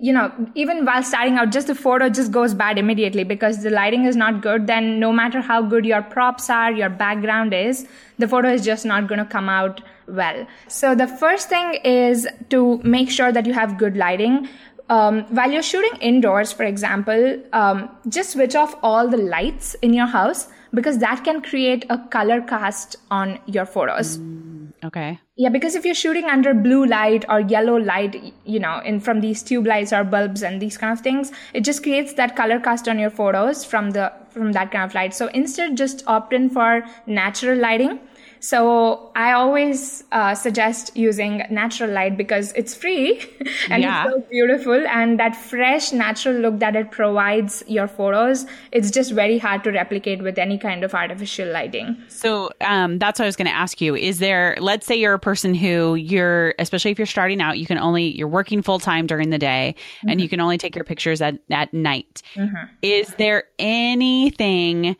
you 0.00 0.12
know, 0.12 0.32
even 0.56 0.84
while 0.84 1.04
starting 1.04 1.36
out, 1.38 1.52
just 1.52 1.68
the 1.68 1.74
photo 1.74 2.08
just 2.08 2.32
goes 2.32 2.54
bad 2.54 2.76
immediately 2.76 3.22
because 3.22 3.62
the 3.62 3.70
lighting 3.70 4.04
is 4.04 4.16
not 4.16 4.42
good. 4.42 4.66
Then 4.66 4.98
no 4.98 5.12
matter 5.12 5.40
how 5.40 5.62
good 5.62 5.86
your 5.86 6.02
props 6.02 6.50
are, 6.50 6.72
your 6.72 6.88
background 6.88 7.54
is, 7.54 7.86
the 8.18 8.26
photo 8.26 8.52
is 8.52 8.64
just 8.64 8.84
not 8.84 9.06
going 9.06 9.20
to 9.20 9.24
come 9.24 9.48
out 9.48 9.80
well. 10.08 10.46
So 10.68 10.94
the 10.94 11.06
first 11.06 11.48
thing 11.48 11.74
is 11.84 12.26
to 12.50 12.78
make 12.82 13.10
sure 13.10 13.32
that 13.32 13.46
you 13.46 13.52
have 13.52 13.78
good 13.78 13.96
lighting. 13.96 14.48
Um, 14.88 15.22
while 15.34 15.50
you're 15.50 15.62
shooting 15.62 15.98
indoors, 16.00 16.52
for 16.52 16.62
example, 16.62 17.42
um, 17.52 17.90
just 18.08 18.30
switch 18.30 18.54
off 18.54 18.76
all 18.82 19.08
the 19.08 19.16
lights 19.16 19.74
in 19.82 19.92
your 19.92 20.06
house 20.06 20.48
because 20.72 20.98
that 20.98 21.24
can 21.24 21.42
create 21.42 21.84
a 21.90 21.98
color 21.98 22.40
cast 22.40 22.96
on 23.10 23.38
your 23.46 23.66
photos. 23.66 24.18
Mm, 24.18 24.72
okay. 24.84 25.18
Yeah, 25.36 25.48
because 25.48 25.74
if 25.74 25.84
you're 25.84 25.94
shooting 25.94 26.26
under 26.26 26.54
blue 26.54 26.86
light 26.86 27.24
or 27.28 27.40
yellow 27.40 27.76
light, 27.76 28.34
you 28.44 28.60
know, 28.60 28.78
in 28.80 29.00
from 29.00 29.20
these 29.20 29.42
tube 29.42 29.66
lights 29.66 29.92
or 29.92 30.04
bulbs 30.04 30.42
and 30.42 30.62
these 30.62 30.76
kind 30.76 30.92
of 30.92 31.00
things, 31.00 31.32
it 31.52 31.62
just 31.62 31.82
creates 31.82 32.14
that 32.14 32.36
color 32.36 32.60
cast 32.60 32.88
on 32.88 32.98
your 32.98 33.10
photos 33.10 33.64
from 33.64 33.90
the 33.90 34.12
from 34.30 34.52
that 34.52 34.70
kind 34.70 34.84
of 34.84 34.94
light. 34.94 35.14
So 35.14 35.28
instead, 35.28 35.76
just 35.76 36.06
opt 36.06 36.32
in 36.32 36.48
for 36.50 36.84
natural 37.06 37.58
lighting 37.58 37.98
so 38.40 39.10
I 39.14 39.32
always 39.32 40.04
uh, 40.12 40.34
suggest 40.34 40.96
using 40.96 41.42
natural 41.50 41.90
light 41.90 42.16
because 42.16 42.52
it's 42.52 42.74
free 42.74 43.20
and 43.70 43.82
yeah. 43.82 44.04
it's 44.04 44.14
so 44.14 44.20
beautiful. 44.30 44.86
And 44.86 45.18
that 45.18 45.36
fresh, 45.36 45.92
natural 45.92 46.36
look 46.36 46.58
that 46.60 46.76
it 46.76 46.90
provides 46.90 47.62
your 47.66 47.88
photos, 47.88 48.46
it's 48.72 48.90
just 48.90 49.12
very 49.12 49.38
hard 49.38 49.64
to 49.64 49.72
replicate 49.72 50.22
with 50.22 50.38
any 50.38 50.58
kind 50.58 50.84
of 50.84 50.94
artificial 50.94 51.50
lighting. 51.50 51.96
So 52.08 52.50
um, 52.60 52.98
that's 52.98 53.18
what 53.18 53.24
I 53.24 53.28
was 53.28 53.36
going 53.36 53.48
to 53.48 53.54
ask 53.54 53.80
you. 53.80 53.96
Is 53.96 54.18
there, 54.18 54.56
let's 54.60 54.86
say 54.86 54.96
you're 54.96 55.14
a 55.14 55.18
person 55.18 55.54
who 55.54 55.94
you're, 55.94 56.54
especially 56.58 56.90
if 56.90 56.98
you're 56.98 57.06
starting 57.06 57.40
out, 57.40 57.58
you 57.58 57.66
can 57.66 57.78
only, 57.78 58.16
you're 58.16 58.28
working 58.28 58.62
full 58.62 58.78
time 58.78 59.06
during 59.06 59.30
the 59.30 59.38
day 59.38 59.74
mm-hmm. 59.76 60.10
and 60.10 60.20
you 60.20 60.28
can 60.28 60.40
only 60.40 60.58
take 60.58 60.74
your 60.74 60.84
pictures 60.84 61.20
at, 61.20 61.38
at 61.50 61.72
night. 61.72 62.22
Mm-hmm. 62.34 62.66
Is 62.82 63.08
there 63.14 63.44
anything 63.58 64.96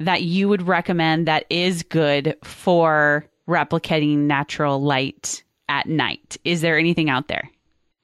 that 0.00 0.22
you 0.22 0.48
would 0.48 0.66
recommend 0.66 1.28
that 1.28 1.44
is 1.50 1.82
good 1.82 2.36
for 2.42 3.24
replicating 3.48 4.18
natural 4.18 4.82
light 4.82 5.44
at 5.68 5.88
night? 5.88 6.36
Is 6.44 6.62
there 6.62 6.78
anything 6.78 7.08
out 7.08 7.28
there? 7.28 7.48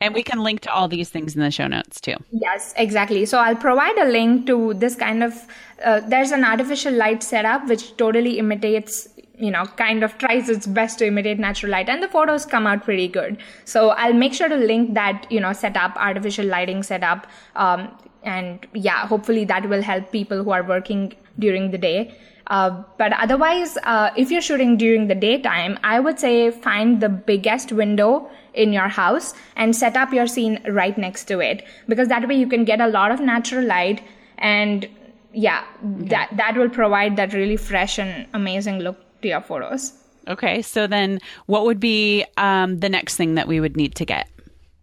And 0.00 0.12
we 0.12 0.22
can 0.22 0.40
link 0.40 0.60
to 0.60 0.70
all 0.70 0.88
these 0.88 1.08
things 1.08 1.34
in 1.34 1.40
the 1.40 1.50
show 1.50 1.66
notes 1.66 2.00
too. 2.00 2.16
Yes, 2.30 2.74
exactly. 2.76 3.24
So 3.24 3.38
I'll 3.38 3.56
provide 3.56 3.96
a 3.96 4.04
link 4.04 4.46
to 4.46 4.74
this 4.74 4.94
kind 4.94 5.24
of, 5.24 5.46
uh, 5.82 6.00
there's 6.00 6.32
an 6.32 6.44
artificial 6.44 6.92
light 6.92 7.22
setup 7.22 7.66
which 7.66 7.96
totally 7.96 8.38
imitates 8.38 9.08
you 9.38 9.50
know, 9.50 9.66
kind 9.76 10.02
of 10.02 10.16
tries 10.18 10.48
its 10.48 10.66
best 10.66 10.98
to 10.98 11.06
imitate 11.06 11.38
natural 11.38 11.70
light 11.70 11.88
and 11.88 12.02
the 12.02 12.08
photos 12.08 12.46
come 12.46 12.66
out 12.66 12.82
pretty 12.84 13.08
good. 13.08 13.36
So 13.64 13.90
I'll 13.90 14.14
make 14.14 14.32
sure 14.32 14.48
to 14.48 14.56
link 14.56 14.94
that, 14.94 15.26
you 15.30 15.40
know, 15.40 15.52
setup, 15.52 15.94
artificial 15.96 16.46
lighting 16.46 16.82
setup. 16.82 17.26
Um, 17.54 17.94
and 18.26 18.66
yeah, 18.74 19.06
hopefully 19.06 19.44
that 19.46 19.68
will 19.68 19.82
help 19.82 20.12
people 20.12 20.42
who 20.42 20.50
are 20.50 20.62
working 20.62 21.14
during 21.38 21.70
the 21.70 21.78
day. 21.78 22.14
Uh, 22.48 22.82
but 22.96 23.12
otherwise, 23.14 23.76
uh, 23.82 24.10
if 24.16 24.30
you're 24.30 24.40
shooting 24.40 24.76
during 24.76 25.08
the 25.08 25.14
daytime, 25.14 25.78
I 25.82 25.98
would 25.98 26.20
say 26.20 26.50
find 26.50 27.00
the 27.00 27.08
biggest 27.08 27.72
window 27.72 28.30
in 28.54 28.72
your 28.72 28.88
house 28.88 29.34
and 29.56 29.74
set 29.74 29.96
up 29.96 30.12
your 30.12 30.26
scene 30.26 30.60
right 30.68 30.96
next 30.96 31.24
to 31.24 31.40
it 31.40 31.64
because 31.88 32.08
that 32.08 32.28
way 32.28 32.36
you 32.36 32.48
can 32.48 32.64
get 32.64 32.80
a 32.80 32.86
lot 32.86 33.10
of 33.10 33.20
natural 33.20 33.64
light 33.64 34.02
and 34.38 34.88
yeah, 35.32 35.64
okay. 35.84 36.08
that 36.08 36.30
that 36.36 36.56
will 36.56 36.70
provide 36.70 37.16
that 37.16 37.32
really 37.32 37.56
fresh 37.56 37.98
and 37.98 38.26
amazing 38.32 38.78
look 38.78 38.96
to 39.22 39.28
your 39.28 39.40
photos. 39.40 39.92
Okay, 40.28 40.62
so 40.62 40.86
then 40.86 41.20
what 41.46 41.64
would 41.64 41.78
be 41.78 42.24
um, 42.36 42.78
the 42.78 42.88
next 42.88 43.16
thing 43.16 43.34
that 43.34 43.46
we 43.46 43.60
would 43.60 43.76
need 43.76 43.94
to 43.96 44.04
get? 44.04 44.28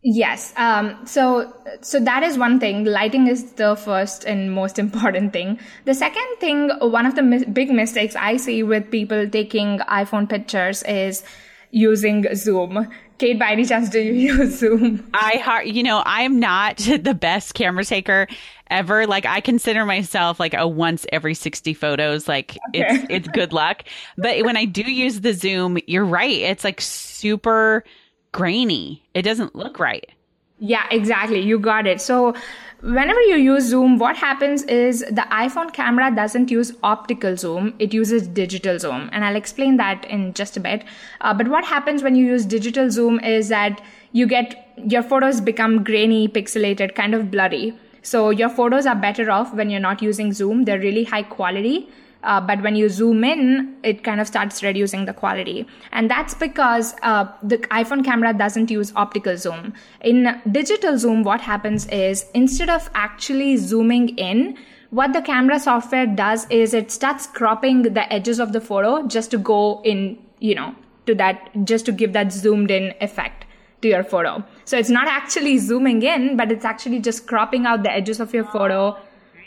Yes. 0.04 0.54
Um, 0.58 1.06
so, 1.06 1.54
so 1.82 2.00
that 2.02 2.24
is 2.24 2.38
one 2.38 2.60
thing. 2.60 2.84
Lighting 2.84 3.28
is 3.28 3.54
the 3.54 3.76
first 3.76 4.26
and 4.26 4.54
most 4.54 4.78
important 4.78 5.32
thing. 5.32 5.60
The 5.86 5.94
second 5.94 6.28
thing, 6.40 6.70
one 6.82 7.06
of 7.06 7.16
the 7.16 7.24
mis- 7.24 7.46
big 7.46 7.72
mistakes 7.72 8.16
I 8.16 8.36
see 8.36 8.64
with 8.64 8.92
people 8.92 9.30
taking 9.30 9.80
iPhone 9.80 10.28
pictures 10.28 10.84
is 10.84 11.24
using 11.72 12.26
Zoom. 12.36 12.90
Kate, 13.18 13.40
by 13.40 13.52
any 13.52 13.64
chance, 13.64 13.90
do 13.90 14.02
you 14.02 14.14
use 14.36 14.60
Zoom? 14.60 15.10
I, 15.14 15.64
you 15.66 15.84
know, 15.84 16.04
I'm 16.06 16.38
not 16.38 16.78
the 17.00 17.14
best 17.18 17.54
camera 17.54 17.86
taker 17.86 18.28
ever. 18.70 19.08
Like, 19.08 19.26
I 19.26 19.40
consider 19.40 19.86
myself 19.86 20.38
like 20.38 20.54
a 20.54 20.68
once 20.68 21.06
every 21.14 21.34
60 21.34 21.74
photos. 21.76 22.28
Like, 22.28 22.58
okay. 22.76 22.84
it's, 22.84 23.06
it's 23.10 23.28
good 23.30 23.54
luck. 23.54 23.84
But 24.18 24.44
when 24.44 24.58
I 24.58 24.66
do 24.66 24.82
use 24.82 25.22
the 25.22 25.34
Zoom, 25.34 25.78
you're 25.88 26.04
right. 26.04 26.30
It's 26.30 26.66
like 26.66 26.82
super 26.82 27.86
grainy. 28.34 29.02
It 29.14 29.22
doesn't 29.22 29.56
look 29.56 29.80
right. 29.80 30.12
Yeah, 30.60 30.86
exactly. 30.92 31.40
You 31.40 31.60
got 31.60 31.88
it. 31.88 32.02
So, 32.02 32.36
whenever 32.84 33.22
you 33.22 33.38
use 33.38 33.64
zoom 33.64 33.98
what 33.98 34.18
happens 34.18 34.64
is 34.64 35.00
the 35.10 35.26
iphone 35.44 35.72
camera 35.72 36.14
doesn't 36.14 36.52
use 36.52 36.74
optical 36.84 37.38
zoom 37.38 37.74
it 37.80 37.94
uses 37.94 38.28
digital 38.28 38.78
zoom 38.78 39.10
and 39.14 39.24
i'll 39.24 39.38
explain 39.38 39.78
that 39.78 40.04
in 40.04 40.34
just 40.34 40.58
a 40.58 40.60
bit 40.60 40.84
uh, 41.22 41.34
but 41.34 41.48
what 41.48 41.64
happens 41.64 42.04
when 42.04 42.14
you 42.14 42.26
use 42.26 42.46
digital 42.46 42.92
zoom 42.92 43.22
is 43.22 43.48
that 43.48 43.82
you 44.12 44.28
get 44.28 44.70
your 44.86 45.02
photos 45.02 45.40
become 45.40 45.82
grainy 45.82 46.28
pixelated 46.28 46.94
kind 46.94 47.16
of 47.16 47.32
blurry 47.32 47.74
so 48.02 48.32
your 48.32 48.50
photos 48.50 48.86
are 48.86 48.96
better 48.98 49.32
off 49.32 49.54
when 49.54 49.70
you're 49.70 49.80
not 49.88 50.02
using 50.02 50.34
zoom 50.34 50.66
they're 50.66 50.80
really 50.80 51.06
high 51.06 51.24
quality 51.24 51.88
uh, 52.24 52.40
but 52.42 52.62
when 52.62 52.76
you 52.76 52.90
zoom 52.90 53.24
in, 53.24 53.76
it 53.84 54.04
kind 54.04 54.20
of 54.20 54.28
starts 54.28 54.64
reducing 54.64 55.06
the 55.06 55.14
quality. 55.14 55.68
And 55.92 56.10
that's 56.10 56.34
because 56.34 56.96
uh, 57.04 57.26
the 57.44 57.58
iPhone 57.58 58.04
camera 58.04 58.34
doesn't 58.34 58.72
use 58.72 58.94
optical 58.96 59.38
zoom. 59.38 59.74
In 60.02 60.42
digital 60.52 60.98
zoom, 60.98 61.24
what 61.24 61.42
happens 61.42 61.88
is 61.88 62.26
instead 62.34 62.70
of 62.70 62.90
actually 62.96 63.58
zooming 63.58 64.10
in, 64.18 64.58
what 64.90 65.12
the 65.12 65.22
camera 65.22 65.60
software 65.60 66.06
does 66.06 66.46
is 66.50 66.74
it 66.74 66.92
starts 66.92 67.26
cropping 67.28 67.82
the 67.82 68.14
edges 68.14 68.40
of 68.40 68.54
the 68.54 68.62
photo 68.62 69.08
just 69.08 69.32
to 69.32 69.38
go 69.38 69.82
in, 69.84 70.18
you 70.40 70.54
know, 70.54 70.76
to 71.08 71.16
that, 71.16 71.50
just 71.64 71.86
to 71.88 71.92
give 71.92 72.14
that 72.14 72.32
zoomed 72.32 72.70
in 72.72 72.94
effect 73.02 73.46
to 73.82 73.88
your 73.88 74.04
photo. 74.04 74.44
So 74.66 74.78
it's 74.78 74.90
not 74.90 75.08
actually 75.08 75.58
zooming 75.58 76.04
in, 76.04 76.38
but 76.38 76.52
it's 76.52 76.64
actually 76.64 77.00
just 77.00 77.28
cropping 77.28 77.66
out 77.66 77.84
the 77.84 77.92
edges 77.92 78.20
of 78.20 78.34
your 78.34 78.46
photo. 78.46 78.98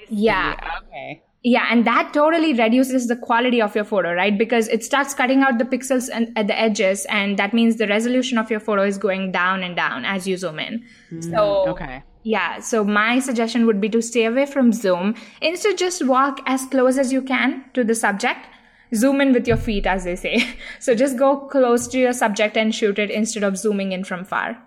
Yeah. 0.09 0.57
Okay. 0.83 1.23
Yeah, 1.49 1.69
and 1.71 1.87
that 1.87 2.13
totally 2.13 2.55
reduces 2.55 3.07
the 3.07 3.15
quality 3.15 3.63
of 3.63 3.77
your 3.77 3.85
photo, 3.85 4.13
right? 4.13 4.37
Because 4.37 4.67
it 4.67 4.83
starts 4.83 5.15
cutting 5.15 5.43
out 5.43 5.59
the 5.59 5.65
pixels 5.65 6.09
and, 6.13 6.37
at 6.37 6.49
the 6.49 6.61
edges, 6.61 7.07
and 7.09 7.39
that 7.39 7.55
means 7.55 7.77
the 7.77 7.87
resolution 7.87 8.37
of 8.37 8.51
your 8.51 8.59
photo 8.59 8.83
is 8.83 8.99
going 8.99 9.31
down 9.31 9.63
and 9.63 9.77
down 9.77 10.05
as 10.05 10.27
you 10.27 10.37
zoom 10.37 10.59
in. 10.59 10.83
Mm, 11.13 11.31
so, 11.31 11.69
okay. 11.69 12.03
Yeah, 12.25 12.59
so 12.59 12.83
my 12.83 13.21
suggestion 13.21 13.65
would 13.67 13.81
be 13.81 13.89
to 13.91 14.03
stay 14.03 14.25
away 14.25 14.47
from 14.47 14.73
zoom. 14.73 15.15
Instead, 15.41 15.79
just 15.79 16.05
walk 16.05 16.41
as 16.47 16.67
close 16.67 16.99
as 16.99 17.13
you 17.13 17.23
can 17.23 17.65
to 17.75 17.85
the 17.85 17.95
subject. 17.95 18.49
Zoom 18.93 19.21
in 19.21 19.33
with 19.33 19.47
your 19.47 19.57
feet, 19.57 19.87
as 19.87 20.03
they 20.03 20.17
say. 20.17 20.45
So 20.81 20.97
just 20.97 21.17
go 21.17 21.37
close 21.47 21.87
to 21.89 21.99
your 22.01 22.13
subject 22.13 22.57
and 22.57 22.75
shoot 22.75 22.99
it 22.99 23.13
instead 23.13 23.45
of 23.45 23.57
zooming 23.57 23.93
in 23.93 24.03
from 24.03 24.25
far. 24.25 24.61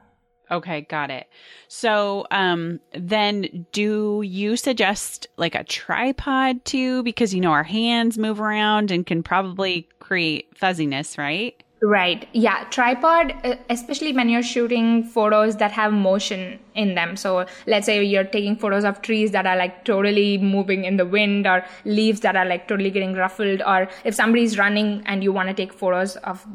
Okay, 0.52 0.82
got 0.82 1.12
it. 1.12 1.28
So, 1.68 2.26
um, 2.32 2.80
then 2.94 3.68
do 3.72 4.24
you 4.24 4.56
suggest 4.56 5.28
like 5.38 5.56
a 5.56 5.64
tripod 5.64 6.66
too? 6.66 7.04
Because, 7.04 7.34
you 7.34 7.42
know, 7.42 7.52
our 7.52 7.64
hands 7.64 8.18
move 8.18 8.42
around 8.42 8.90
and 8.90 9.06
can 9.06 9.22
probably 9.22 9.88
create 10.00 10.58
fuzziness, 10.58 11.18
right? 11.18 11.62
Right. 11.82 12.28
Yeah. 12.34 12.66
Tripod, 12.72 13.34
uh, 13.46 13.56
especially 13.70 14.12
when 14.12 14.28
you're 14.28 14.44
shooting 14.44 15.04
photos 15.04 15.58
that 15.58 15.72
have 15.72 15.94
motion 15.94 16.60
in 16.76 16.96
them. 16.96 17.16
So 17.16 17.46
let's 17.68 17.86
say 17.86 18.04
you're 18.04 18.26
taking 18.26 18.58
photos 18.58 18.84
of 18.84 19.02
trees 19.02 19.32
that 19.32 19.46
are 19.46 19.56
like 19.56 19.86
totally 19.86 20.38
moving 20.40 20.84
in 20.84 20.98
the 20.98 21.06
wind 21.06 21.48
or 21.48 21.64
leaves 21.86 22.20
that 22.22 22.36
are 22.36 22.46
like 22.46 22.68
totally 22.68 22.92
getting 22.92 23.14
ruffled 23.14 23.62
or 23.66 23.88
if 24.04 24.14
somebody's 24.14 24.58
running 24.58 25.04
and 25.06 25.24
you 25.24 25.32
want 25.32 25.48
to 25.48 25.54
take 25.54 25.72
photos 25.72 26.18
of 26.18 26.46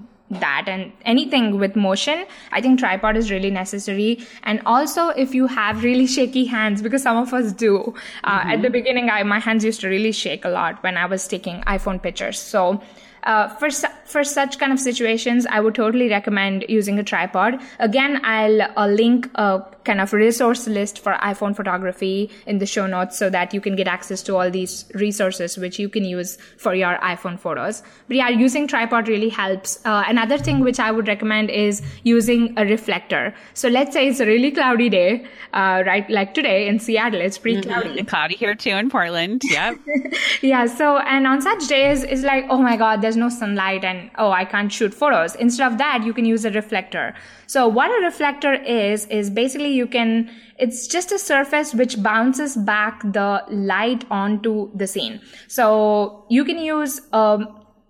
that 0.40 0.64
and 0.66 0.92
anything 1.04 1.58
with 1.58 1.76
motion 1.76 2.24
i 2.52 2.60
think 2.60 2.78
tripod 2.78 3.16
is 3.16 3.30
really 3.30 3.50
necessary 3.50 4.18
and 4.42 4.60
also 4.66 5.08
if 5.10 5.34
you 5.34 5.46
have 5.46 5.82
really 5.82 6.06
shaky 6.06 6.44
hands 6.44 6.82
because 6.82 7.02
some 7.02 7.16
of 7.16 7.32
us 7.32 7.52
do 7.52 7.94
uh, 8.24 8.40
mm-hmm. 8.40 8.50
at 8.50 8.62
the 8.62 8.70
beginning 8.70 9.10
I, 9.10 9.22
my 9.22 9.38
hands 9.38 9.64
used 9.64 9.80
to 9.82 9.88
really 9.88 10.12
shake 10.12 10.44
a 10.44 10.48
lot 10.50 10.82
when 10.82 10.96
i 10.96 11.06
was 11.06 11.26
taking 11.28 11.62
iphone 11.62 12.02
pictures 12.02 12.38
so 12.38 12.82
uh, 13.24 13.48
for 13.56 13.70
for 14.04 14.23
such 14.23 14.58
kind 14.58 14.73
of 14.73 14.78
situations, 14.78 15.46
I 15.49 15.61
would 15.61 15.75
totally 15.75 16.08
recommend 16.08 16.66
using 16.68 16.99
a 16.99 17.02
tripod. 17.02 17.61
Again, 17.78 18.20
I'll, 18.23 18.62
I'll 18.76 18.92
link 18.92 19.30
a 19.34 19.62
kind 19.84 20.00
of 20.00 20.12
resource 20.12 20.66
list 20.66 20.99
for 20.99 21.12
iPhone 21.14 21.54
photography 21.54 22.30
in 22.46 22.58
the 22.58 22.66
show 22.66 22.87
notes 22.87 23.18
so 23.18 23.30
that 23.30 23.54
you 23.54 23.61
can 23.61 23.76
get 23.76 23.87
access 23.87 24.23
to 24.23 24.37
all 24.37 24.50
these 24.50 24.84
resources 24.94 25.58
which 25.58 25.78
you 25.78 25.88
can 25.88 26.04
use 26.04 26.37
for 26.58 26.75
your 26.75 26.96
iPhone 26.99 27.38
photos. 27.38 27.82
But 28.08 28.16
yeah, 28.16 28.28
using 28.28 28.66
tripod 28.66 29.08
really 29.08 29.28
helps. 29.30 29.84
Uh, 29.84 30.04
another 30.06 30.38
thing 30.38 30.61
which 30.61 30.78
I 30.78 30.90
would 30.90 31.08
recommend 31.08 31.50
is 31.50 31.82
using 32.02 32.54
a 32.58 32.64
reflector. 32.64 33.34
So 33.54 33.68
let's 33.68 33.92
say 33.92 34.08
it's 34.08 34.20
a 34.20 34.26
really 34.26 34.50
cloudy 34.50 34.88
day, 34.88 35.26
uh, 35.52 35.82
right? 35.87 36.08
Like 36.11 36.34
today 36.34 36.68
in 36.68 36.78
Seattle, 36.78 37.20
it's 37.20 37.38
pretty 37.38 37.61
mm-hmm. 37.61 37.70
cloudy. 37.70 38.04
Cloudy 38.04 38.37
here 38.37 38.54
too 38.54 38.70
in 38.70 38.90
Portland. 38.90 39.42
Yep. 39.44 39.78
yeah. 40.42 40.66
So, 40.66 40.99
and 40.99 41.26
on 41.26 41.40
such 41.40 41.68
days, 41.68 42.04
it's 42.04 42.23
like, 42.23 42.46
oh 42.49 42.58
my 42.58 42.76
God, 42.76 43.00
there's 43.02 43.14
there's 43.14 43.20
no 43.20 43.28
sunlight 43.28 43.84
and 43.84 43.93
oh 44.18 44.30
i 44.30 44.44
can't 44.44 44.72
shoot 44.72 44.94
photos. 44.94 45.34
Instead 45.36 45.72
of 45.72 45.78
that 45.78 46.04
you 46.04 46.12
can 46.12 46.24
use 46.24 46.44
a 46.44 46.50
reflector. 46.50 47.14
So 47.46 47.66
what 47.68 47.90
a 47.98 48.04
reflector 48.04 48.54
is 48.54 49.06
is 49.06 49.30
basically 49.30 49.72
you 49.72 49.86
can 49.86 50.30
it's 50.58 50.86
just 50.86 51.12
a 51.12 51.18
surface 51.18 51.74
which 51.74 52.00
bounces 52.02 52.56
back 52.56 53.02
the 53.02 53.44
light 53.48 54.04
onto 54.10 54.70
the 54.74 54.86
scene. 54.86 55.20
So 55.48 56.24
you 56.28 56.44
can 56.44 56.58
use 56.58 57.00
a 57.12 57.46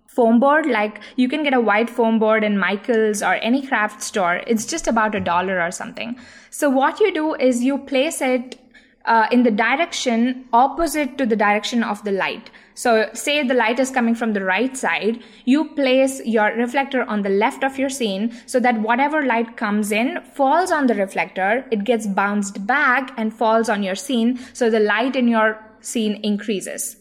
foam 0.07 0.39
board 0.39 0.65
like 0.65 1.01
you 1.17 1.27
can 1.27 1.43
get 1.43 1.53
a 1.53 1.59
white 1.59 1.89
foam 1.89 2.19
board 2.19 2.43
in 2.43 2.57
michael's 2.57 3.21
or 3.21 3.35
any 3.35 3.65
craft 3.67 4.01
store. 4.01 4.35
It's 4.47 4.65
just 4.65 4.87
about 4.87 5.15
a 5.15 5.19
dollar 5.19 5.61
or 5.61 5.71
something. 5.71 6.17
So 6.49 6.69
what 6.69 6.99
you 6.99 7.13
do 7.13 7.33
is 7.35 7.63
you 7.63 7.77
place 7.77 8.21
it 8.21 8.59
uh, 9.05 9.27
in 9.31 9.43
the 9.43 9.51
direction 9.51 10.45
opposite 10.53 11.17
to 11.17 11.25
the 11.25 11.35
direction 11.35 11.83
of 11.83 12.03
the 12.03 12.11
light. 12.11 12.49
So 12.73 13.09
say 13.13 13.41
the 13.47 13.53
light 13.53 13.79
is 13.79 13.89
coming 13.89 14.15
from 14.15 14.33
the 14.33 14.43
right 14.43 14.75
side, 14.75 15.23
you 15.45 15.69
place 15.69 16.21
your 16.25 16.47
reflector 16.47 17.03
on 17.03 17.21
the 17.21 17.29
left 17.29 17.63
of 17.63 17.77
your 17.77 17.89
scene 17.89 18.35
so 18.45 18.59
that 18.59 18.81
whatever 18.81 19.25
light 19.25 19.55
comes 19.55 19.91
in 19.91 20.19
falls 20.33 20.71
on 20.71 20.87
the 20.87 20.95
reflector, 20.95 21.65
it 21.71 21.85
gets 21.85 22.05
bounced 22.05 22.67
back 22.67 23.13
and 23.17 23.33
falls 23.33 23.69
on 23.69 23.81
your 23.81 23.95
scene. 23.95 24.39
So 24.53 24.69
the 24.69 24.81
light 24.81 25.15
in 25.15 25.29
your 25.29 25.57
scene 25.79 26.19
increases. 26.23 26.97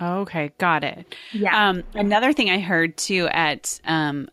Okay, 0.00 0.52
got 0.56 0.84
it. 0.84 1.14
Yeah. 1.32 1.68
Um, 1.68 1.82
another 1.94 2.32
thing 2.32 2.48
I 2.50 2.60
heard 2.60 2.96
too 2.96 3.28
at 3.30 3.78
um, 3.84 4.28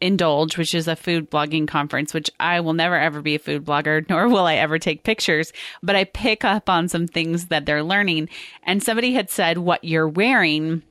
Indulge, 0.00 0.56
which 0.56 0.74
is 0.74 0.88
a 0.88 0.96
food 0.96 1.30
blogging 1.30 1.68
conference, 1.68 2.14
which 2.14 2.30
I 2.40 2.60
will 2.60 2.72
never 2.72 2.98
ever 2.98 3.20
be 3.20 3.34
a 3.34 3.38
food 3.38 3.64
blogger, 3.64 4.06
nor 4.08 4.28
will 4.28 4.46
I 4.46 4.54
ever 4.54 4.78
take 4.78 5.04
pictures, 5.04 5.52
but 5.82 5.94
I 5.94 6.04
pick 6.04 6.44
up 6.44 6.70
on 6.70 6.88
some 6.88 7.06
things 7.06 7.46
that 7.46 7.66
they're 7.66 7.82
learning. 7.82 8.30
And 8.62 8.82
somebody 8.82 9.12
had 9.12 9.28
said, 9.28 9.58
what 9.58 9.84
you're 9.84 10.08
wearing 10.08 10.82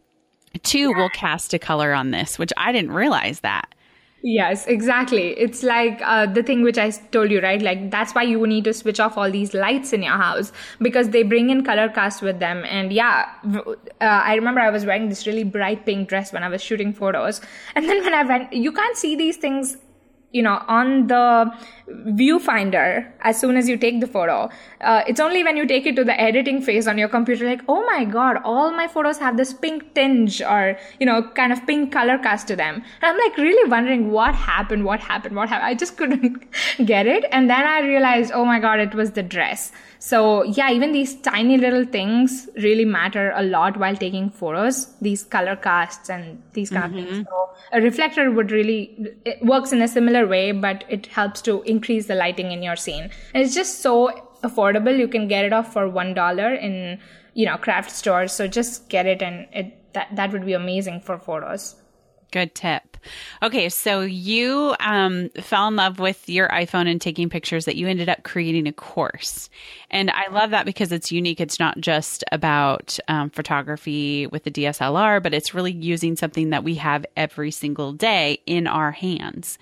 too 0.62 0.94
will 0.94 1.10
cast 1.10 1.54
a 1.56 1.60
color 1.60 1.94
on 1.94 2.12
this, 2.12 2.38
which 2.38 2.54
I 2.56 2.72
didn't 2.72 2.92
realize 2.92 3.40
that. 3.40 3.73
Yes, 4.26 4.66
exactly. 4.68 5.38
It's 5.38 5.64
like 5.64 6.02
uh, 6.02 6.28
the 6.28 6.44
thing 6.44 6.62
which 6.64 6.78
I 6.78 6.92
told 6.92 7.30
you, 7.30 7.42
right? 7.42 7.62
Like 7.62 7.92
that's 7.92 8.16
why 8.16 8.24
you 8.24 8.48
need 8.48 8.64
to 8.64 8.74
switch 8.74 9.02
off 9.02 9.18
all 9.18 9.30
these 9.30 9.54
lights 9.54 9.92
in 9.92 10.02
your 10.02 10.16
house 10.16 10.54
because 10.80 11.10
they 11.10 11.24
bring 11.24 11.50
in 11.50 11.66
color 11.66 11.90
cast 11.90 12.22
with 12.22 12.40
them. 12.40 12.64
And 12.70 12.94
yeah, 12.94 13.30
uh, 13.54 13.66
I 14.00 14.36
remember 14.36 14.62
I 14.62 14.70
was 14.70 14.86
wearing 14.86 15.10
this 15.10 15.28
really 15.28 15.44
bright 15.44 15.86
pink 15.86 16.08
dress 16.08 16.32
when 16.32 16.42
I 16.42 16.48
was 16.48 16.64
shooting 16.64 16.94
photos. 16.94 17.42
And 17.76 17.90
then 17.90 18.02
when 18.02 18.14
I 18.14 18.24
went, 18.24 18.54
you 18.54 18.72
can't 18.72 18.96
see 18.96 19.18
these 19.18 19.36
things 19.36 19.76
you 20.32 20.42
know 20.42 20.64
on 20.68 21.06
the 21.08 21.54
viewfinder 21.90 23.12
as 23.22 23.40
soon 23.40 23.58
as 23.58 23.68
you 23.68 23.78
take 23.78 24.00
the 24.00 24.08
photo. 24.08 24.50
Uh, 24.82 25.04
it's 25.08 25.20
only 25.20 25.44
when 25.44 25.58
you 25.58 25.66
take 25.68 25.86
it 25.86 25.96
to 25.96 26.04
the 26.04 26.20
editing 26.20 26.62
phase 26.62 26.88
on 26.88 26.98
your 26.98 27.08
computer 27.08 27.46
like 27.46 27.62
oh 27.68 27.86
my 27.86 28.06
god 28.06 28.38
all 28.44 28.72
my 28.72 28.88
photos 28.88 29.18
have 29.18 29.38
this 29.38 29.54
pink 29.54 29.94
tinge 29.94 30.42
or 30.42 30.78
you 31.00 31.06
know 31.06 31.24
kind 31.36 31.52
of 31.52 31.66
pink 31.68 31.92
color 31.92 32.18
cast 32.18 32.48
to 32.48 32.56
them. 32.56 32.76
And 32.76 32.84
i'm 33.02 33.18
like 33.18 33.38
really 33.38 33.70
wondering 33.70 34.12
what 34.12 34.36
happened 34.36 34.86
what 34.86 35.00
happened 35.00 35.36
what 35.36 35.50
happened. 35.50 35.68
I 35.68 35.76
just 35.76 35.98
couldn't 36.04 36.46
get 36.86 37.08
it. 37.08 37.26
And 37.32 37.50
then 37.50 37.66
i 37.66 37.82
realized 37.82 38.32
oh 38.34 38.46
my 38.46 38.60
god 38.60 38.80
it 38.80 38.96
was 38.96 39.12
the 39.12 39.24
dress. 39.24 39.72
So 40.04 40.44
yeah, 40.44 40.70
even 40.70 40.92
these 40.92 41.16
tiny 41.22 41.58
little 41.58 41.86
things 41.86 42.50
really 42.58 42.84
matter 42.84 43.32
a 43.38 43.42
lot 43.42 43.78
while 43.78 43.96
taking 43.96 44.30
photos, 44.30 44.94
these 45.00 45.24
color 45.24 45.56
casts 45.56 46.10
and 46.10 46.44
these 46.52 46.70
kind 46.70 46.94
mm-hmm. 46.94 47.04
of 47.04 47.10
things. 47.10 47.28
So 47.30 47.50
a 47.72 47.80
reflector 47.80 48.30
would 48.30 48.52
really, 48.52 49.16
it 49.24 49.42
works 49.46 49.72
in 49.72 49.82
a 49.82 49.88
similar 49.88 50.28
way, 50.28 50.52
but 50.52 50.84
it 50.90 51.06
helps 51.06 51.42
to 51.44 51.64
increase 51.74 52.08
the 52.08 52.16
lighting 52.16 52.52
in 52.52 52.62
your 52.64 52.76
scene. 52.76 53.10
And 53.34 53.44
it's 53.44 53.56
just 53.56 53.82
so 53.82 53.94
affordable. 54.44 54.98
You 54.98 55.08
can 55.08 55.28
get 55.28 55.46
it 55.46 55.54
off 55.54 55.74
for 55.74 55.90
$1 55.90 56.64
in, 56.64 57.00
you 57.34 57.46
know, 57.46 57.58
craft 57.58 57.92
stores. 57.92 58.32
So 58.34 58.48
just 58.48 58.90
get 58.90 59.06
it 59.06 59.22
and 59.22 59.48
it, 59.52 59.94
that, 59.94 60.16
that 60.16 60.32
would 60.32 60.46
be 60.46 60.54
amazing 60.54 61.02
for 61.02 61.18
photos. 61.18 61.76
Good 62.34 62.56
tip. 62.56 62.98
Okay, 63.44 63.70
so 63.70 64.02
you 64.02 64.76
um, 64.80 65.30
fell 65.40 65.68
in 65.68 65.76
love 65.76 66.00
with 66.00 66.28
your 66.28 66.48
iPhone 66.50 66.90
and 66.90 67.00
taking 67.00 67.30
pictures 67.30 67.66
that 67.66 67.76
you 67.76 67.88
ended 67.88 68.10
up 68.10 68.24
creating 68.24 68.66
a 68.66 68.74
course. 68.74 69.52
And 69.92 70.10
I 70.10 70.30
love 70.32 70.50
that 70.50 70.66
because 70.66 70.92
it's 70.92 71.12
unique. 71.12 71.40
It's 71.40 71.60
not 71.60 71.80
just 71.80 72.24
about 72.32 72.98
um, 73.08 73.30
photography 73.30 74.26
with 74.26 74.46
the 74.46 74.52
DSLR, 74.52 75.22
but 75.22 75.36
it's 75.36 75.54
really 75.54 75.74
using 75.74 76.16
something 76.16 76.50
that 76.50 76.64
we 76.64 76.74
have 76.76 77.06
every 77.16 77.52
single 77.52 77.94
day 77.94 78.40
in 78.48 78.66
our 78.66 78.92
hands. 78.92 79.60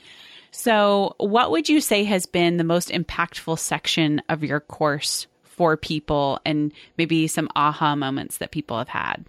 So, 0.52 1.16
what 1.18 1.50
would 1.52 1.70
you 1.70 1.80
say 1.80 2.04
has 2.04 2.26
been 2.26 2.58
the 2.58 2.66
most 2.66 2.90
impactful 2.90 3.58
section 3.58 4.22
of 4.28 4.44
your 4.44 4.60
course 4.60 5.28
for 5.44 5.78
people 5.78 6.40
and 6.46 6.74
maybe 6.98 7.28
some 7.28 7.50
aha 7.56 7.96
moments 7.96 8.38
that 8.38 8.52
people 8.52 8.78
have 8.78 8.90
had? 8.90 9.26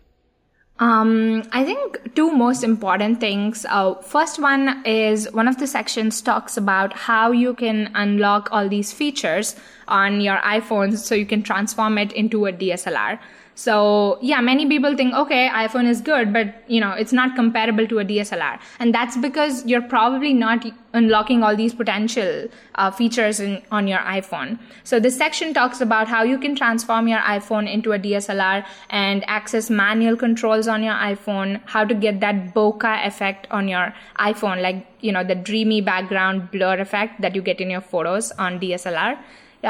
Um, 0.80 1.44
I 1.52 1.64
think 1.64 2.14
two 2.16 2.32
most 2.32 2.64
important 2.64 3.20
things. 3.20 3.64
Uh, 3.68 3.94
first 4.02 4.40
one 4.40 4.84
is 4.84 5.30
one 5.32 5.46
of 5.46 5.58
the 5.58 5.66
sections 5.68 6.20
talks 6.20 6.56
about 6.56 6.92
how 6.92 7.30
you 7.30 7.54
can 7.54 7.92
unlock 7.94 8.48
all 8.50 8.68
these 8.68 8.92
features 8.92 9.54
on 9.86 10.20
your 10.20 10.38
iPhones 10.38 10.98
so 10.98 11.14
you 11.14 11.26
can 11.26 11.44
transform 11.44 11.98
it 11.98 12.10
into 12.12 12.46
a 12.46 12.52
DSLR. 12.52 13.20
So 13.54 14.18
yeah, 14.22 14.40
many 14.40 14.66
people 14.66 14.96
think, 14.96 15.14
okay, 15.14 15.48
iPhone 15.48 15.86
is 15.86 16.00
good, 16.00 16.32
but 16.32 16.54
you 16.68 16.80
know, 16.80 16.92
it's 16.92 17.12
not 17.12 17.36
comparable 17.36 17.86
to 17.86 17.98
a 17.98 18.04
DSLR. 18.04 18.58
And 18.78 18.94
that's 18.94 19.16
because 19.16 19.66
you're 19.66 19.82
probably 19.82 20.32
not 20.32 20.64
unlocking 20.94 21.42
all 21.42 21.56
these 21.56 21.74
potential 21.74 22.48
uh, 22.74 22.90
features 22.90 23.40
in, 23.40 23.62
on 23.70 23.88
your 23.88 23.98
iPhone. 24.00 24.58
So 24.84 25.00
this 25.00 25.16
section 25.16 25.54
talks 25.54 25.80
about 25.80 26.08
how 26.08 26.22
you 26.22 26.38
can 26.38 26.54
transform 26.54 27.08
your 27.08 27.20
iPhone 27.20 27.70
into 27.70 27.92
a 27.92 27.98
DSLR 27.98 28.64
and 28.90 29.24
access 29.26 29.70
manual 29.70 30.16
controls 30.16 30.68
on 30.68 30.82
your 30.82 30.94
iPhone, 30.94 31.60
how 31.66 31.84
to 31.84 31.94
get 31.94 32.20
that 32.20 32.54
bokeh 32.54 33.06
effect 33.06 33.46
on 33.50 33.68
your 33.68 33.94
iPhone, 34.18 34.62
like, 34.62 34.86
you 35.00 35.12
know, 35.12 35.24
the 35.24 35.34
dreamy 35.34 35.80
background 35.80 36.50
blur 36.50 36.78
effect 36.78 37.20
that 37.20 37.34
you 37.34 37.42
get 37.42 37.60
in 37.60 37.70
your 37.70 37.80
photos 37.80 38.30
on 38.32 38.60
DSLR 38.60 39.18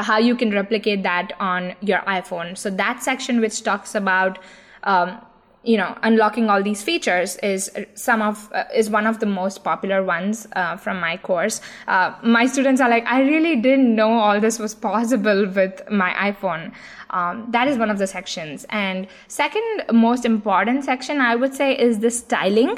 how 0.01 0.17
you 0.17 0.35
can 0.35 0.51
replicate 0.51 1.03
that 1.03 1.33
on 1.39 1.75
your 1.81 1.99
iPhone. 1.99 2.57
So 2.57 2.69
that 2.71 3.03
section 3.03 3.39
which 3.39 3.63
talks 3.63 3.93
about 3.95 4.39
um, 4.83 5.19
you 5.63 5.77
know 5.77 5.97
unlocking 6.03 6.49
all 6.49 6.61
these 6.61 6.83
features 6.83 7.37
is 7.37 7.71
some 7.95 8.21
of 8.21 8.51
uh, 8.53 8.65
is 8.75 8.89
one 8.89 9.07
of 9.07 9.19
the 9.19 9.25
most 9.25 9.63
popular 9.63 10.03
ones 10.03 10.45
uh, 10.55 10.75
from 10.75 10.99
my 10.99 11.15
course 11.17 11.61
uh, 11.87 12.13
my 12.21 12.45
students 12.45 12.81
are 12.81 12.89
like 12.89 13.05
i 13.05 13.21
really 13.21 13.55
didn't 13.55 13.95
know 13.95 14.11
all 14.11 14.39
this 14.41 14.59
was 14.59 14.75
possible 14.75 15.47
with 15.47 15.81
my 15.89 16.11
iphone 16.31 16.71
um, 17.11 17.47
that 17.51 17.67
is 17.67 17.77
one 17.77 17.89
of 17.89 17.97
the 17.97 18.07
sections 18.07 18.65
and 18.69 19.07
second 19.27 19.83
most 19.93 20.25
important 20.25 20.83
section 20.83 21.21
i 21.21 21.35
would 21.35 21.53
say 21.53 21.77
is 21.77 21.99
the 21.99 22.11
styling 22.11 22.77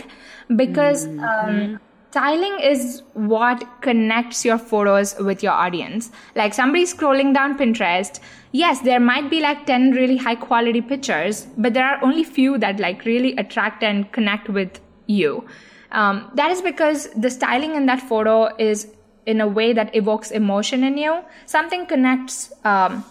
because 0.55 1.07
mm-hmm. 1.07 1.23
um, 1.49 1.79
styling 2.15 2.57
is 2.61 3.03
what 3.13 3.63
connects 3.81 4.45
your 4.45 4.57
photos 4.57 5.13
with 5.19 5.43
your 5.43 5.51
audience. 5.51 6.11
Like 6.33 6.53
somebody 6.53 6.85
scrolling 6.85 7.33
down 7.33 7.57
Pinterest, 7.57 8.21
yes, 8.53 8.79
there 8.79 9.01
might 9.01 9.29
be 9.29 9.41
like 9.41 9.65
10 9.65 9.91
really 9.91 10.15
high 10.15 10.35
quality 10.35 10.79
pictures, 10.79 11.45
but 11.57 11.73
there 11.73 11.85
are 11.85 12.01
only 12.01 12.23
few 12.23 12.57
that 12.59 12.79
like 12.79 13.03
really 13.03 13.35
attract 13.35 13.83
and 13.83 14.09
connect 14.13 14.47
with 14.47 14.79
you. 15.07 15.45
Um, 15.91 16.31
that 16.35 16.51
is 16.51 16.61
because 16.61 17.09
the 17.17 17.29
styling 17.29 17.75
in 17.75 17.85
that 17.87 17.99
photo 17.99 18.55
is 18.57 18.87
in 19.25 19.41
a 19.41 19.47
way 19.47 19.73
that 19.73 19.93
evokes 19.93 20.31
emotion 20.31 20.85
in 20.85 20.97
you. 20.97 21.21
Something 21.45 21.85
connects, 21.85 22.53
um, 22.63 23.03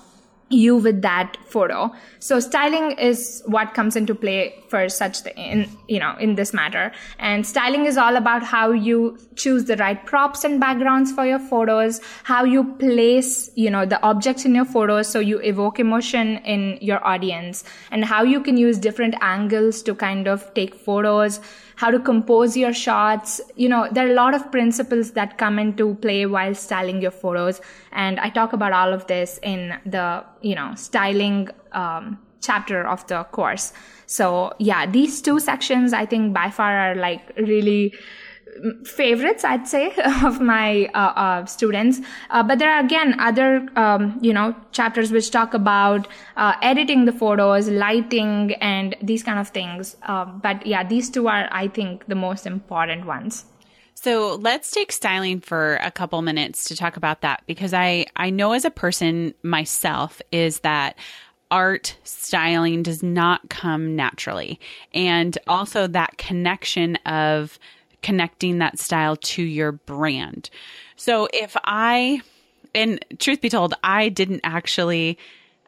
you 0.51 0.77
with 0.77 1.03
that 1.03 1.37
photo. 1.47 1.93
So 2.19 2.39
styling 2.39 2.93
is 2.99 3.43
what 3.47 3.75
comes 3.75 3.97
into 3.97 4.15
play 4.15 4.63
for 4.69 4.89
such 4.89 5.27
in 5.37 5.69
you 5.89 5.99
know 5.99 6.15
in 6.19 6.35
this 6.35 6.53
matter. 6.53 6.93
And 7.19 7.47
styling 7.47 7.87
is 7.87 7.97
all 7.97 8.17
about 8.17 8.43
how 8.43 8.71
you 8.73 9.19
choose 9.37 9.65
the 9.65 9.77
right 9.77 10.05
props 10.05 10.45
and 10.45 10.61
backgrounds 10.61 11.13
for 11.13 11.25
your 11.25 11.39
photos, 11.39 12.01
how 12.25 12.45
you 12.45 12.65
place 12.75 13.51
you 13.55 13.71
know 13.71 13.87
the 13.87 14.01
objects 14.03 14.45
in 14.45 14.55
your 14.55 14.65
photos 14.65 15.09
so 15.09 15.19
you 15.19 15.39
evoke 15.41 15.81
emotion 15.81 16.37
in 16.39 16.79
your 16.81 17.05
audience, 17.07 17.65
and 17.91 18.05
how 18.05 18.23
you 18.23 18.41
can 18.41 18.57
use 18.57 18.79
different 18.79 19.15
angles 19.21 19.83
to 19.83 19.95
kind 19.95 20.29
of 20.29 20.53
take 20.55 20.75
photos 20.75 21.41
how 21.77 21.91
to 21.91 21.99
compose 21.99 22.57
your 22.57 22.73
shots. 22.73 23.41
You 23.57 23.69
know, 23.69 23.89
there 23.91 24.07
are 24.07 24.11
a 24.11 24.15
lot 24.15 24.35
of 24.35 24.51
principles 24.51 25.13
that 25.13 25.39
come 25.39 25.59
into 25.59 25.95
play 25.97 26.27
while 26.27 26.55
styling 26.55 27.03
your 27.03 27.11
photos. 27.11 27.61
And 27.93 28.21
I 28.21 28.31
talk 28.31 28.53
about 28.53 28.73
all 28.73 28.93
of 28.93 29.07
this 29.07 29.39
in 29.43 29.77
the, 29.87 30.25
you 30.41 30.55
know, 30.55 30.75
styling, 30.77 31.49
um, 31.73 32.19
chapter 32.41 32.87
of 32.87 33.07
the 33.07 33.25
course. 33.25 33.73
So 34.07 34.53
yeah, 34.59 34.87
these 34.87 35.23
two 35.23 35.41
sections 35.41 35.93
I 35.93 36.07
think 36.07 36.35
by 36.35 36.51
far 36.51 36.77
are 36.77 36.95
like 36.95 37.33
really 37.37 37.95
favorites, 38.85 39.45
I'd 39.45 39.67
say, 39.69 39.93
of 40.25 40.41
my 40.41 40.87
uh, 40.95 40.99
uh, 40.99 41.47
students. 41.47 42.01
Uh, 42.31 42.43
but 42.43 42.59
there 42.59 42.71
are 42.71 42.81
again 42.81 43.19
other, 43.21 43.67
um, 43.77 44.19
you 44.21 44.33
know, 44.33 44.55
chapters 44.73 45.13
which 45.13 45.31
talk 45.31 45.55
about 45.55 46.09
uh, 46.37 46.55
editing 46.63 47.05
the 47.05 47.13
photos, 47.13 47.69
lighting, 47.69 48.55
and 48.61 48.97
these 49.03 49.23
kind 49.23 49.39
of 49.39 49.49
things. 49.49 49.97
Um, 50.03 50.41
but 50.43 50.67
yeah, 50.67 50.87
these 50.87 51.11
two 51.11 51.29
are, 51.29 51.49
I 51.51 51.69
think, 51.69 52.07
the 52.07 52.15
most 52.15 52.47
important 52.47 53.07
ones. 53.07 53.45
So 53.95 54.35
let's 54.35 54.71
take 54.71 54.93
styling 54.93 55.41
for 55.41 55.77
a 55.77 55.91
couple 55.91 56.21
minutes 56.21 56.65
to 56.65 56.77
talk 56.77 56.97
about 56.97 57.23
that 57.23 57.43
because 57.47 57.73
I 57.73 58.07
I 58.17 58.31
know 58.31 58.53
as 58.53 58.65
a 58.65 58.71
person 58.71 59.35
myself 59.43 60.21
is 60.31 60.61
that 60.61 60.99
art 61.51 61.97
styling 62.05 62.83
does 62.83 63.03
not 63.03 63.49
come 63.49 63.95
naturally 63.95 64.59
and 64.93 65.39
also 65.47 65.87
that 65.87 66.19
connection 66.19 66.97
of 67.07 67.59
connecting 68.05 68.59
that 68.59 68.79
style 68.79 69.17
to 69.17 69.43
your 69.43 69.73
brand. 69.73 70.51
So 70.95 71.27
if 71.33 71.57
I, 71.65 72.21
and 72.75 73.03
truth 73.19 73.41
be 73.41 73.49
told, 73.49 73.75
I 73.83 74.11
didn't 74.11 74.43
actually 74.45 75.19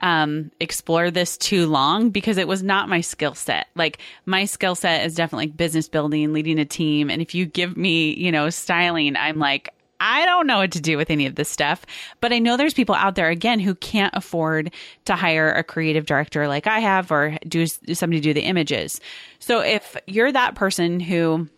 um, 0.03 0.51
explore 0.61 1.11
this 1.11 1.39
too 1.39 1.67
long 1.67 2.11
because 2.11 2.37
it 2.37 2.47
was 2.47 2.63
not 2.63 2.91
my 2.91 3.01
skill 3.01 3.35
set. 3.35 3.69
Like 3.75 3.99
my 4.27 4.45
skill 4.45 4.75
set 4.75 5.07
is 5.07 5.15
definitely 5.15 5.47
business 5.47 5.89
building, 5.89 6.35
leading 6.35 6.59
a 6.59 6.67
team. 6.67 7.11
And 7.11 7.23
if 7.23 7.35
you 7.35 7.47
give 7.47 7.75
me, 7.75 8.13
you 8.13 8.31
know, 8.31 8.51
styling, 8.51 9.17
I'm 9.17 9.39
like, 9.39 9.71
I 9.99 10.27
don't 10.27 10.47
know 10.47 10.59
what 10.59 10.73
to 10.73 10.81
do 10.83 10.99
with 10.99 11.11
any 11.11 11.25
of 11.25 11.37
this 11.37 11.49
stuff, 11.49 11.87
but 12.21 12.31
I 12.31 12.39
know 12.39 12.59
there's 12.59 12.75
people 12.75 12.95
out 12.95 13.15
there 13.15 13.31
again 13.31 13.59
who 13.61 13.75
can't 13.75 14.15
afford 14.15 14.73
to 15.07 15.17
hire 15.17 15.51
a 15.51 15.65
creative 15.65 16.05
director 16.05 16.47
like 16.49 16.67
I 16.67 16.81
have 16.81 17.11
or 17.11 17.39
do 17.49 17.67
somebody 17.67 18.21
do 18.21 18.35
the 18.35 18.43
images. 18.43 19.01
So 19.39 19.61
if 19.61 19.97
you're 20.07 20.33
that 20.33 20.55
person 20.55 21.01
who 21.01 21.49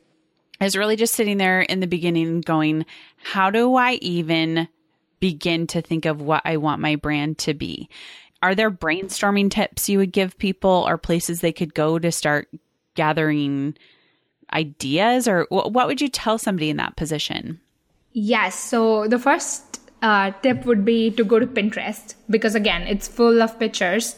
is 0.60 0.76
really 0.76 0.96
just 0.96 1.14
sitting 1.14 1.38
there 1.38 1.60
in 1.60 1.80
the 1.80 1.86
beginning 1.86 2.40
going, 2.40 2.84
how 3.22 3.50
do 3.50 3.74
I 3.76 3.94
even 3.94 4.68
begin 5.20 5.66
to 5.68 5.82
think 5.82 6.04
of 6.04 6.20
what 6.20 6.42
I 6.44 6.56
want 6.56 6.80
my 6.80 6.96
brand 6.96 7.38
to 7.38 7.54
be? 7.54 7.88
Are 8.42 8.54
there 8.54 8.70
brainstorming 8.70 9.50
tips 9.50 9.88
you 9.88 9.98
would 9.98 10.12
give 10.12 10.38
people 10.38 10.84
or 10.86 10.96
places 10.96 11.40
they 11.40 11.52
could 11.52 11.74
go 11.74 11.98
to 11.98 12.12
start 12.12 12.48
gathering 12.94 13.76
ideas 14.52 15.28
or 15.28 15.46
what 15.50 15.86
would 15.86 16.00
you 16.00 16.08
tell 16.08 16.38
somebody 16.38 16.70
in 16.70 16.76
that 16.78 16.96
position? 16.96 17.60
Yes. 18.12 18.58
So 18.58 19.06
the 19.06 19.18
first 19.18 19.80
uh, 20.02 20.30
tip 20.42 20.64
would 20.64 20.84
be 20.84 21.10
to 21.12 21.24
go 21.24 21.38
to 21.38 21.46
Pinterest 21.46 22.14
because 22.30 22.54
again, 22.54 22.82
it's 22.82 23.08
full 23.08 23.42
of 23.42 23.58
pictures 23.58 24.16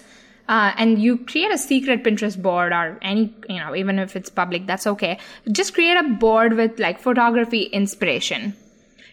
uh, 0.51 0.73
and 0.77 1.01
you 1.01 1.17
create 1.17 1.53
a 1.53 1.57
secret 1.57 2.03
Pinterest 2.03 2.37
board 2.37 2.73
or 2.73 2.99
any, 3.03 3.33
you 3.49 3.61
know, 3.61 3.75
even 3.77 4.01
if 4.01 4.17
it's 4.17 4.29
public, 4.29 4.67
that's 4.67 4.85
okay. 4.85 5.17
Just 5.53 5.75
create 5.75 5.97
a 5.97 6.03
board 6.03 6.55
with 6.55 6.81
like 6.81 6.99
photography 6.99 7.63
inspiration. 7.63 8.57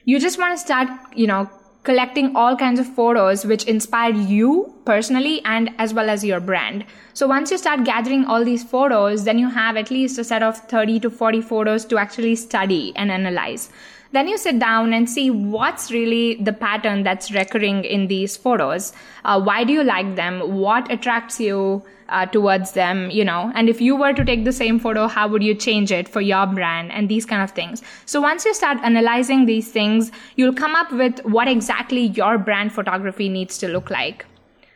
You 0.03 0.19
just 0.19 0.39
want 0.39 0.57
to 0.57 0.65
start, 0.65 0.89
you 1.15 1.27
know, 1.27 1.47
collecting 1.83 2.35
all 2.35 2.57
kinds 2.57 2.79
of 2.79 2.87
photos 2.87 3.45
which 3.45 3.65
inspired 3.65 4.15
you 4.15 4.73
personally 4.83 5.39
and 5.45 5.69
as 5.77 5.93
well 5.93 6.09
as 6.09 6.25
your 6.25 6.39
brand. 6.39 6.83
So 7.13 7.27
once 7.27 7.51
you 7.51 7.59
start 7.59 7.83
gathering 7.83 8.25
all 8.25 8.43
these 8.43 8.63
photos, 8.63 9.23
then 9.23 9.37
you 9.37 9.47
have 9.47 9.77
at 9.77 9.91
least 9.91 10.17
a 10.17 10.23
set 10.23 10.41
of 10.41 10.57
30 10.57 11.01
to 11.01 11.11
40 11.11 11.41
photos 11.41 11.85
to 11.85 11.99
actually 11.99 12.35
study 12.35 12.93
and 12.95 13.11
analyze. 13.11 13.69
Then 14.11 14.27
you 14.27 14.37
sit 14.37 14.59
down 14.59 14.93
and 14.93 15.09
see 15.09 15.29
what's 15.29 15.91
really 15.91 16.35
the 16.35 16.53
pattern 16.53 17.03
that's 17.03 17.31
recurring 17.31 17.83
in 17.83 18.07
these 18.07 18.37
photos. 18.37 18.93
Uh, 19.25 19.41
why 19.41 19.63
do 19.63 19.73
you 19.73 19.83
like 19.83 20.15
them? 20.15 20.57
What 20.57 20.89
attracts 20.91 21.39
you 21.39 21.83
uh, 22.09 22.25
towards 22.25 22.71
them? 22.71 23.09
You 23.09 23.25
know, 23.25 23.51
and 23.53 23.69
if 23.69 23.81
you 23.81 23.95
were 23.95 24.13
to 24.13 24.23
take 24.23 24.45
the 24.45 24.53
same 24.53 24.79
photo, 24.79 25.07
how 25.07 25.27
would 25.27 25.43
you 25.43 25.53
change 25.53 25.91
it 25.91 26.07
for 26.07 26.21
your 26.21 26.45
brand 26.47 26.91
and 26.91 27.09
these 27.09 27.25
kind 27.25 27.41
of 27.41 27.51
things? 27.51 27.81
So 28.05 28.21
once 28.21 28.45
you 28.45 28.53
start 28.53 28.77
analyzing 28.83 29.45
these 29.45 29.71
things, 29.71 30.11
you'll 30.35 30.53
come 30.53 30.75
up 30.75 30.91
with 30.91 31.19
what 31.25 31.47
exactly 31.47 32.07
your 32.07 32.37
brand 32.37 32.71
photography 32.71 33.29
needs 33.29 33.57
to 33.59 33.67
look 33.67 33.89
like. 33.89 34.25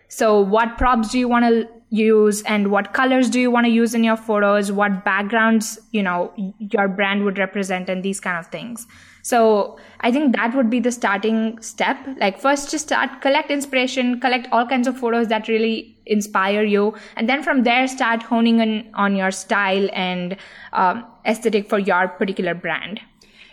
So 0.10 0.42
what 0.42 0.78
props 0.78 1.12
do 1.12 1.20
you 1.20 1.30
want 1.30 1.46
to 1.46 1.70
use 1.90 2.42
and 2.44 2.70
what 2.70 2.94
colors 2.94 3.30
do 3.30 3.40
you 3.40 3.50
want 3.52 3.66
to 3.66 3.72
use 3.72 3.94
in 3.94 4.04
your 4.04 4.18
photos? 4.18 4.72
What 4.72 5.06
backgrounds, 5.06 5.80
you 5.92 6.04
know, 6.04 6.34
your 6.60 6.90
brand 6.90 7.24
would 7.24 7.38
represent 7.38 7.90
and 7.90 8.04
these 8.04 8.20
kind 8.20 8.38
of 8.38 8.48
things. 8.48 8.88
So 9.22 9.78
I 10.00 10.12
think 10.12 10.36
that 10.36 10.56
would 10.56 10.70
be 10.70 10.80
the 10.80 10.92
starting 10.92 11.62
step. 11.62 11.98
Like 12.18 12.40
first 12.40 12.72
just 12.72 12.88
start, 12.88 13.22
collect 13.22 13.52
inspiration, 13.52 14.20
collect 14.20 14.48
all 14.52 14.66
kinds 14.68 14.88
of 14.88 14.98
photos 14.98 15.28
that 15.28 15.48
really 15.48 15.98
inspire 16.06 16.64
you. 16.64 16.96
And 17.16 17.30
then 17.30 17.44
from 17.44 17.64
there, 17.64 17.88
start 17.88 18.24
honing 18.24 18.60
in 18.60 18.90
on 18.94 19.16
your 19.16 19.32
style 19.32 19.88
and 19.94 20.38
um, 20.74 21.06
aesthetic 21.26 21.70
for 21.70 21.80
your 21.80 22.08
particular 22.08 22.54
brand. 22.54 23.00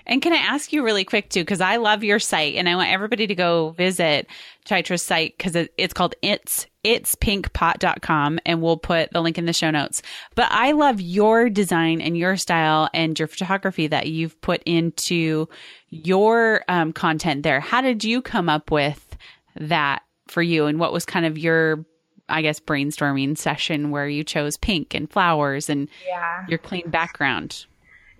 And 0.07 0.23
can 0.23 0.33
I 0.33 0.37
ask 0.39 0.73
you 0.73 0.83
really 0.83 1.05
quick 1.05 1.29
too, 1.29 1.43
because 1.43 1.61
I 1.61 1.77
love 1.77 2.03
your 2.03 2.19
site 2.19 2.55
and 2.55 2.67
I 2.67 2.77
want 2.77 2.91
everybody 2.91 3.27
to 3.27 3.35
go 3.35 3.71
visit 3.77 4.27
Chaitra's 4.65 5.03
site 5.03 5.35
because 5.37 5.55
it, 5.55 5.75
it's 5.77 5.93
called 5.93 6.15
It's 6.23 6.67
It's 6.85 7.15
Pinkpot.com 7.17 8.39
and 8.47 8.63
we'll 8.63 8.77
put 8.77 9.13
the 9.13 9.21
link 9.21 9.37
in 9.37 9.47
the 9.47 9.53
show 9.53 9.71
notes. 9.71 10.03
But 10.35 10.49
I 10.51 10.73
love 10.73 11.01
your 11.01 11.51
design 11.51 12.01
and 12.01 12.17
your 12.17 12.37
style 12.37 12.89
and 12.95 13.19
your 13.19 13.29
photography 13.29 13.89
that 13.89 14.09
you've 14.09 14.41
put 14.41 14.63
into 14.65 15.49
your 15.89 16.65
um, 16.69 16.93
content 16.93 17.43
there. 17.43 17.61
How 17.61 17.81
did 17.81 18.05
you 18.05 18.23
come 18.23 18.49
up 18.49 18.71
with 18.71 19.17
that 19.57 20.03
for 20.29 20.43
you 20.43 20.67
and 20.67 20.79
what 20.79 20.93
was 20.93 21.05
kind 21.05 21.27
of 21.27 21.37
your 21.37 21.85
I 22.29 22.43
guess 22.43 22.61
brainstorming 22.61 23.39
session 23.39 23.91
where 23.91 24.07
you 24.07 24.23
chose 24.23 24.57
pink 24.59 24.95
and 24.95 25.11
flowers 25.11 25.71
and 25.71 25.89
yeah. 26.07 26.45
your 26.49 26.59
clean 26.59 26.91
background. 26.91 27.65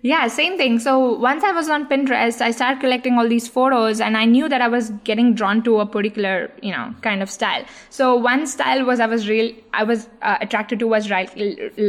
Yeah, 0.01 0.27
same 0.27 0.57
thing. 0.57 0.79
So 0.79 1.17
once 1.17 1.43
I 1.43 1.51
was 1.51 1.67
on 1.67 1.87
Pinterest, 1.89 2.39
I 2.39 2.51
started 2.51 2.79
collecting 2.79 3.17
all 3.17 3.27
these 3.27 3.49
photos 3.49 3.99
and 3.99 4.15
I 4.15 4.23
knew 4.23 4.47
that 4.47 4.61
I 4.61 4.69
was 4.69 4.91
getting 5.03 5.33
drawn 5.33 5.61
to 5.63 5.81
a 5.81 5.85
particular, 5.85 6.51
you 6.61 6.71
know, 6.71 6.95
kind 7.01 7.21
of 7.21 7.29
style. 7.29 7.65
So 7.89 8.15
one 8.15 8.47
style 8.47 8.85
was 8.85 9.01
I 9.01 9.07
was 9.07 9.27
real, 9.27 9.53
I 9.73 9.83
was 9.83 10.07
uh, 10.21 10.37
attracted 10.39 10.79
to 10.79 10.87
was 10.87 11.11
right, 11.11 11.29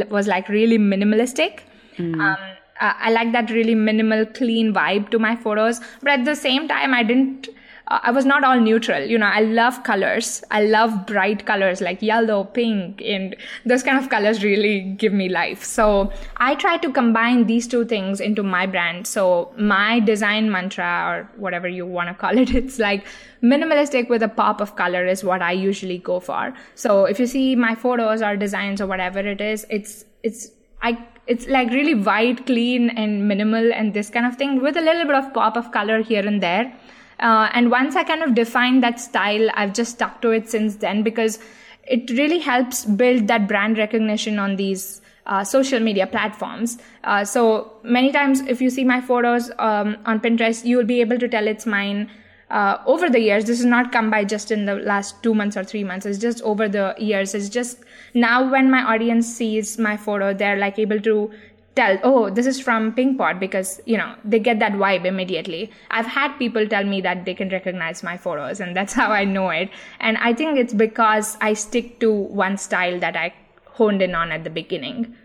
was 0.09 0.27
like 0.27 0.49
really 0.49 0.77
minimalistic. 0.77 1.61
Mm. 1.97 2.15
Um, 2.15 2.37
uh, 2.81 2.93
I 2.97 3.11
like 3.11 3.31
that 3.31 3.49
really 3.49 3.75
minimal, 3.75 4.25
clean 4.25 4.73
vibe 4.73 5.09
to 5.11 5.19
my 5.19 5.37
photos. 5.37 5.79
But 6.01 6.19
at 6.19 6.25
the 6.25 6.35
same 6.35 6.67
time, 6.67 6.93
I 6.93 7.03
didn't, 7.03 7.47
I 7.91 8.11
was 8.11 8.25
not 8.25 8.45
all 8.45 8.57
neutral. 8.57 9.03
You 9.03 9.17
know, 9.17 9.25
I 9.25 9.41
love 9.41 9.83
colors. 9.83 10.43
I 10.49 10.63
love 10.63 11.05
bright 11.05 11.45
colors 11.45 11.81
like 11.81 12.01
yellow, 12.01 12.45
pink, 12.45 13.01
and 13.01 13.35
those 13.65 13.83
kind 13.83 13.97
of 13.97 14.09
colors 14.09 14.43
really 14.43 14.81
give 14.81 15.11
me 15.11 15.27
life. 15.27 15.63
So 15.63 16.13
I 16.37 16.55
try 16.55 16.77
to 16.77 16.91
combine 16.91 17.47
these 17.47 17.67
two 17.67 17.83
things 17.83 18.21
into 18.21 18.43
my 18.43 18.65
brand. 18.65 19.07
So 19.07 19.53
my 19.57 19.99
design 19.99 20.49
mantra 20.49 21.05
or 21.09 21.29
whatever 21.35 21.67
you 21.67 21.85
want 21.85 22.07
to 22.07 22.13
call 22.13 22.37
it, 22.37 22.55
it's 22.61 22.79
like 22.79 23.05
minimalistic 23.43 24.07
with 24.07 24.23
a 24.23 24.29
pop 24.29 24.61
of 24.61 24.77
color 24.77 25.05
is 25.05 25.23
what 25.23 25.41
I 25.41 25.51
usually 25.51 25.97
go 25.97 26.21
for. 26.21 26.53
So 26.75 27.05
if 27.05 27.19
you 27.19 27.27
see 27.27 27.55
my 27.57 27.75
photos 27.75 28.21
or 28.21 28.37
designs 28.37 28.79
or 28.79 28.87
whatever 28.87 29.19
it 29.19 29.41
is, 29.41 29.65
it's, 29.69 30.05
it's, 30.23 30.49
I, 30.81 30.97
it's 31.27 31.45
like 31.47 31.69
really 31.71 31.95
white, 31.95 32.45
clean 32.45 32.89
and 32.91 33.27
minimal 33.27 33.73
and 33.73 33.93
this 33.93 34.09
kind 34.09 34.25
of 34.25 34.37
thing 34.37 34.61
with 34.61 34.77
a 34.77 34.81
little 34.81 35.05
bit 35.05 35.15
of 35.15 35.33
pop 35.33 35.57
of 35.57 35.71
color 35.71 36.01
here 36.01 36.25
and 36.25 36.41
there. 36.41 36.73
Uh, 37.21 37.49
and 37.53 37.69
once 37.69 37.95
I 37.95 38.03
kind 38.03 38.23
of 38.23 38.33
defined 38.33 38.83
that 38.83 38.99
style, 38.99 39.49
I've 39.53 39.73
just 39.73 39.93
stuck 39.93 40.21
to 40.23 40.31
it 40.31 40.49
since 40.49 40.77
then 40.77 41.03
because 41.03 41.39
it 41.83 42.09
really 42.11 42.39
helps 42.39 42.85
build 42.85 43.27
that 43.27 43.47
brand 43.47 43.77
recognition 43.77 44.39
on 44.39 44.55
these 44.55 45.01
uh, 45.25 45.43
social 45.43 45.79
media 45.79 46.07
platforms. 46.07 46.77
Uh, 47.03 47.23
so 47.23 47.73
many 47.83 48.11
times, 48.11 48.41
if 48.41 48.61
you 48.61 48.69
see 48.69 48.83
my 48.83 48.99
photos 49.01 49.51
um, 49.59 49.97
on 50.05 50.19
Pinterest, 50.19 50.65
you 50.65 50.77
will 50.77 50.85
be 50.85 51.01
able 51.01 51.19
to 51.19 51.27
tell 51.27 51.47
it's 51.47 51.65
mine. 51.65 52.09
Uh, 52.49 52.77
over 52.85 53.09
the 53.09 53.19
years, 53.19 53.45
this 53.45 53.59
has 53.59 53.65
not 53.65 53.93
come 53.93 54.09
by 54.09 54.25
just 54.25 54.51
in 54.51 54.65
the 54.65 54.75
last 54.75 55.23
two 55.23 55.33
months 55.33 55.55
or 55.55 55.63
three 55.63 55.85
months. 55.85 56.05
It's 56.05 56.17
just 56.17 56.41
over 56.41 56.67
the 56.67 56.93
years. 56.97 57.33
It's 57.33 57.47
just 57.47 57.79
now 58.13 58.51
when 58.51 58.69
my 58.69 58.83
audience 58.83 59.33
sees 59.33 59.77
my 59.77 59.95
photo, 59.95 60.33
they're 60.33 60.57
like 60.57 60.77
able 60.77 60.99
to 61.01 61.31
tell, 61.75 61.97
oh, 62.03 62.29
this 62.29 62.45
is 62.45 62.59
from 62.59 62.93
Pinkpot 62.93 63.39
because, 63.39 63.79
you 63.85 63.97
know, 63.97 64.15
they 64.23 64.39
get 64.39 64.59
that 64.59 64.73
vibe 64.73 65.05
immediately. 65.05 65.71
I've 65.89 66.05
had 66.05 66.37
people 66.37 66.67
tell 66.67 66.83
me 66.83 67.01
that 67.01 67.25
they 67.25 67.33
can 67.33 67.49
recognize 67.49 68.03
my 68.03 68.17
photos 68.17 68.59
and 68.59 68.75
that's 68.75 68.93
how 69.01 69.11
I 69.11 69.25
know 69.25 69.49
it. 69.49 69.69
And 69.99 70.17
I 70.17 70.33
think 70.33 70.57
it's 70.57 70.73
because 70.73 71.37
I 71.41 71.53
stick 71.53 71.99
to 71.99 72.11
one 72.11 72.57
style 72.57 72.99
that 72.99 73.15
I 73.15 73.33
honed 73.65 74.01
in 74.01 74.15
on 74.15 74.31
at 74.31 74.43
the 74.43 74.49
beginning. 74.49 75.15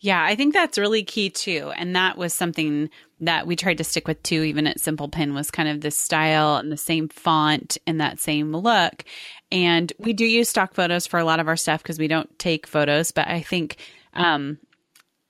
Yeah, 0.00 0.22
I 0.22 0.36
think 0.36 0.54
that's 0.54 0.78
really 0.78 1.02
key 1.02 1.28
too. 1.28 1.72
And 1.76 1.96
that 1.96 2.16
was 2.16 2.32
something 2.32 2.88
that 3.20 3.48
we 3.48 3.56
tried 3.56 3.78
to 3.78 3.84
stick 3.84 4.06
with 4.06 4.22
too, 4.22 4.44
even 4.44 4.68
at 4.68 4.78
Simple 4.78 5.08
Pin, 5.08 5.34
was 5.34 5.50
kind 5.50 5.68
of 5.68 5.80
this 5.80 5.98
style 5.98 6.56
and 6.56 6.70
the 6.70 6.76
same 6.76 7.08
font 7.08 7.78
and 7.84 8.00
that 8.00 8.20
same 8.20 8.54
look. 8.54 9.04
And 9.50 9.92
we 9.98 10.12
do 10.12 10.24
use 10.24 10.48
stock 10.48 10.74
photos 10.74 11.08
for 11.08 11.18
a 11.18 11.24
lot 11.24 11.40
of 11.40 11.48
our 11.48 11.56
stuff 11.56 11.82
because 11.82 11.98
we 11.98 12.06
don't 12.06 12.38
take 12.38 12.66
photos, 12.66 13.10
but 13.10 13.26
I 13.26 13.40
think 13.40 13.78
um, 14.14 14.58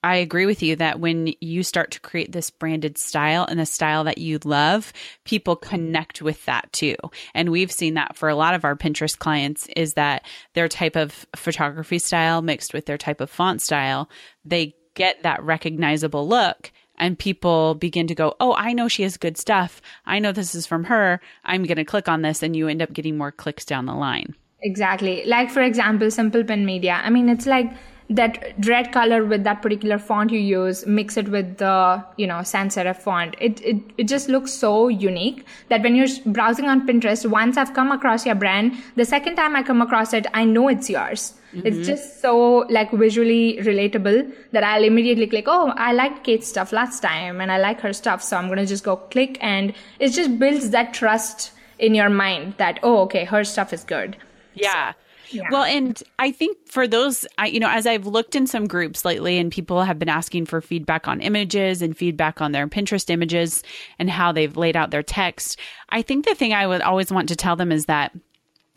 I 0.03 0.17
agree 0.17 0.47
with 0.47 0.63
you 0.63 0.77
that 0.77 1.01
when 1.01 1.35
you 1.41 1.63
start 1.63 1.91
to 1.93 2.01
create 2.01 2.31
this 2.31 2.51
branded 2.51 2.99
style 2.99 3.45
and 3.45 3.61
a 3.61 3.67
style 3.67 4.05
that 4.05 4.19
you 4.19 4.39
love, 4.45 4.93
people 5.25 5.57
connect 5.57 6.23
with 6.23 6.45
that 6.47 6.73
too. 6.73 6.95
And 7.35 7.51
we've 7.51 7.73
seen 7.73 7.95
that 7.95 8.17
for 8.17 8.29
a 8.29 8.37
lot 8.37 8.55
of 8.55 8.65
our 8.65 8.77
Pinterest 8.77 9.19
clients 9.19 9.67
is 9.75 9.95
that 9.95 10.25
their 10.55 10.69
type 10.69 10.95
of 10.95 11.27
photography 11.35 11.99
style 11.99 12.43
mixed 12.43 12.73
with 12.73 12.87
their 12.87 12.99
type 12.99 13.21
of 13.21 13.29
font 13.29 13.61
style, 13.61 14.09
they 14.45 14.75
get 14.95 15.23
that 15.25 15.43
recognizable 15.43 16.29
look 16.29 16.71
and 16.97 17.19
people 17.19 17.75
begin 17.75 18.07
to 18.09 18.15
go, 18.15 18.35
Oh, 18.41 18.55
I 18.55 18.73
know 18.73 18.89
she 18.89 19.05
has 19.05 19.17
good 19.17 19.37
stuff. 19.37 19.81
I 20.05 20.19
know 20.19 20.33
this 20.33 20.55
is 20.55 20.67
from 20.67 20.85
her. 20.85 21.21
I'm 21.45 21.65
going 21.65 21.77
to 21.77 21.85
click 21.85 22.09
on 22.09 22.23
this. 22.23 22.43
And 22.43 22.55
you 22.55 22.69
end 22.69 22.83
up 22.83 22.93
getting 22.93 23.17
more 23.17 23.33
clicks 23.33 23.65
down 23.65 23.87
the 23.87 23.95
line. 23.95 24.35
Exactly. 24.63 25.25
Like, 25.25 25.51
for 25.51 25.63
example, 25.63 26.11
Simple 26.11 26.43
Pin 26.45 26.67
Media. 26.67 27.01
I 27.03 27.11
mean, 27.11 27.29
it's 27.29 27.47
like, 27.47 27.71
that 28.11 28.55
red 28.67 28.91
color 28.91 29.25
with 29.25 29.45
that 29.45 29.61
particular 29.61 29.99
font 29.99 30.31
you 30.33 30.39
use, 30.39 30.87
mix 30.87 31.17
it 31.19 31.29
with 31.29 31.59
the, 31.59 32.03
you 32.17 32.27
know, 32.27 32.43
sans 32.43 32.75
serif 32.75 32.97
font. 32.97 33.35
It, 33.39 33.61
it, 33.61 33.77
it 33.99 34.09
just 34.09 34.29
looks 34.29 34.53
so 34.53 34.89
unique 34.89 35.45
that 35.69 35.83
when 35.83 35.95
you're 35.95 36.09
browsing 36.25 36.67
on 36.67 36.87
Pinterest, 36.87 37.29
once 37.29 37.59
I've 37.59 37.75
come 37.75 37.93
across 37.93 38.25
your 38.25 38.35
brand, 38.35 38.73
the 38.97 39.05
second 39.05 39.37
time 39.37 39.55
I 39.55 39.63
come 39.63 39.83
across 39.83 40.15
it, 40.15 40.27
I 40.33 40.45
know 40.45 40.69
it's 40.69 40.89
yours. 40.89 41.35
Mm-hmm. 41.53 41.67
It's 41.67 41.87
just 41.87 42.23
so 42.23 42.67
like 42.71 42.91
visually 42.93 43.59
relatable 43.59 44.33
that 44.53 44.65
I'll 44.65 44.85
immediately 44.85 45.27
click, 45.27 45.45
oh, 45.47 45.73
I 45.77 45.93
liked 45.93 46.25
Kate's 46.25 46.49
stuff 46.49 46.73
last 46.73 47.01
time 47.01 47.43
and 47.43 47.53
I 47.53 47.59
like 47.59 47.81
her 47.81 47.93
stuff. 47.93 48.23
So 48.23 48.39
I'm 48.39 48.47
going 48.47 48.59
to 48.59 48.67
just 48.67 48.85
go 48.85 48.97
click 48.97 49.37
and 49.43 49.75
it 49.99 50.11
just 50.11 50.39
builds 50.39 50.71
that 50.71 50.95
trust 50.95 51.53
in 51.79 51.95
your 51.95 52.09
mind 52.09 52.55
that, 52.57 52.81
oh, 52.83 53.03
okay, 53.03 53.25
her 53.25 53.45
stuff 53.45 53.73
is 53.73 53.85
good. 53.85 54.17
Yeah. 54.55 54.93
So, 54.93 54.99
yeah. 55.31 55.49
Well, 55.51 55.65
and 55.65 56.03
I 56.19 56.33
think 56.33 56.57
for 56.67 56.87
those, 56.87 57.27
I, 57.37 57.47
you 57.47 57.61
know, 57.61 57.69
as 57.71 57.87
I've 57.87 58.07
looked 58.07 58.35
in 58.35 58.47
some 58.47 58.67
groups 58.67 59.05
lately 59.05 59.39
and 59.39 59.53
people 59.53 59.83
have 59.83 59.99
been 59.99 60.09
asking 60.09 60.47
for 60.47 60.61
feedback 60.61 61.09
on 61.09 61.21
images 61.21 61.83
and 61.83 61.97
feedback 61.97 62.41
on 62.41 62.53
their 62.53 62.67
Pinterest 62.69 63.09
images 63.11 63.63
and 63.99 64.11
how 64.11 64.33
they've 64.33 64.57
laid 64.57 64.77
out 64.77 64.91
their 64.91 65.03
text, 65.03 65.59
I 65.89 66.03
think 66.03 66.25
the 66.25 66.35
thing 66.35 66.53
I 66.53 66.67
would 66.67 66.83
always 66.83 67.11
want 67.11 67.29
to 67.29 67.37
tell 67.37 67.57
them 67.57 67.73
is 67.73 67.87
that 67.87 68.13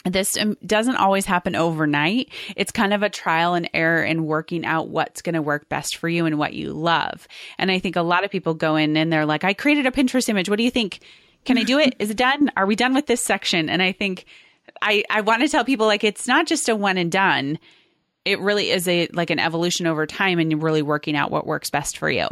this 0.06 0.38
um, 0.38 0.58
doesn't 0.66 0.96
always 0.96 1.26
happen 1.26 1.56
overnight. 1.56 2.30
It's 2.56 2.72
kind 2.72 2.94
of 2.94 3.04
a 3.04 3.10
trial 3.10 3.54
and 3.54 3.70
error 3.74 4.04
in 4.04 4.26
working 4.26 4.66
out 4.66 4.90
what's 4.90 5.22
going 5.22 5.36
to 5.36 5.42
work 5.42 5.70
best 5.70 5.98
for 5.98 6.10
you 6.10 6.26
and 6.26 6.40
what 6.40 6.54
you 6.54 6.74
love. 6.74 7.28
And 7.58 7.72
I 7.72 7.80
think 7.80 7.96
a 7.96 8.02
lot 8.02 8.24
of 8.24 8.32
people 8.32 8.54
go 8.54 8.76
in 8.76 8.98
and 8.98 9.14
they're 9.14 9.26
like, 9.26 9.44
I 9.44 9.54
created 9.54 9.86
a 9.86 9.92
Pinterest 9.92 10.28
image. 10.28 10.50
What 10.50 10.58
do 10.58 10.64
you 10.64 10.72
think? 10.72 11.02
Can 11.46 11.58
I 11.58 11.64
do 11.64 11.80
it? 11.80 11.96
Is 12.00 12.12
it 12.12 12.18
done? 12.18 12.52
Are 12.56 12.68
we 12.68 12.76
done 12.76 12.94
with 12.94 13.08
this 13.08 13.22
section? 13.22 13.70
And 13.70 13.82
I 13.82 13.92
think 13.92 14.26
I, 14.82 15.04
I 15.10 15.22
want 15.22 15.42
to 15.42 15.48
tell 15.48 15.64
people 15.64 15.88
like 15.88 16.04
it's 16.04 16.28
not 16.28 16.48
just 16.48 16.70
a 16.70 16.76
one 16.76 16.98
and 16.98 17.12
done. 17.12 17.60
It 18.26 18.40
really 18.40 18.70
is 18.72 18.88
a 18.88 19.08
like 19.14 19.30
an 19.30 19.40
evolution 19.40 19.88
over 19.88 20.06
time 20.06 20.40
and 20.40 20.62
really 20.62 20.82
working 20.82 21.16
out 21.16 21.32
what 21.32 21.46
works 21.46 21.70
best 21.70 21.98
for 21.98 22.10
you. 22.10 22.28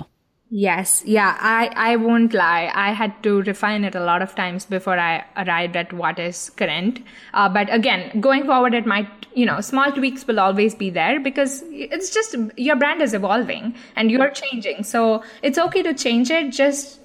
Yes. 0.52 1.04
Yeah. 1.06 1.38
I, 1.40 1.72
I 1.76 1.96
won't 1.98 2.34
lie. 2.34 2.72
I 2.74 2.92
had 2.92 3.22
to 3.22 3.44
refine 3.44 3.84
it 3.84 3.94
a 3.94 4.00
lot 4.00 4.24
of 4.24 4.34
times 4.34 4.66
before 4.66 4.98
I 4.98 5.24
arrived 5.38 5.76
at 5.76 5.94
what 5.94 6.18
is 6.18 6.50
current. 6.52 7.04
Uh, 7.36 7.50
but 7.50 7.72
again, 7.72 8.20
going 8.20 8.46
forward, 8.46 8.74
it 8.74 8.88
might, 8.88 9.08
you 9.36 9.46
know, 9.46 9.62
small 9.62 9.92
tweaks 9.92 10.26
will 10.26 10.40
always 10.40 10.74
be 10.74 10.90
there 10.90 11.20
because 11.20 11.64
it's 11.68 12.12
just 12.12 12.36
your 12.58 12.76
brand 12.78 13.04
is 13.04 13.14
evolving 13.14 13.76
and 13.96 14.10
you're 14.10 14.32
changing. 14.32 14.84
So 14.84 15.24
it's 15.44 15.60
okay 15.60 15.84
to 15.84 15.94
change 15.94 16.32
it. 16.32 16.52
Just 16.52 17.00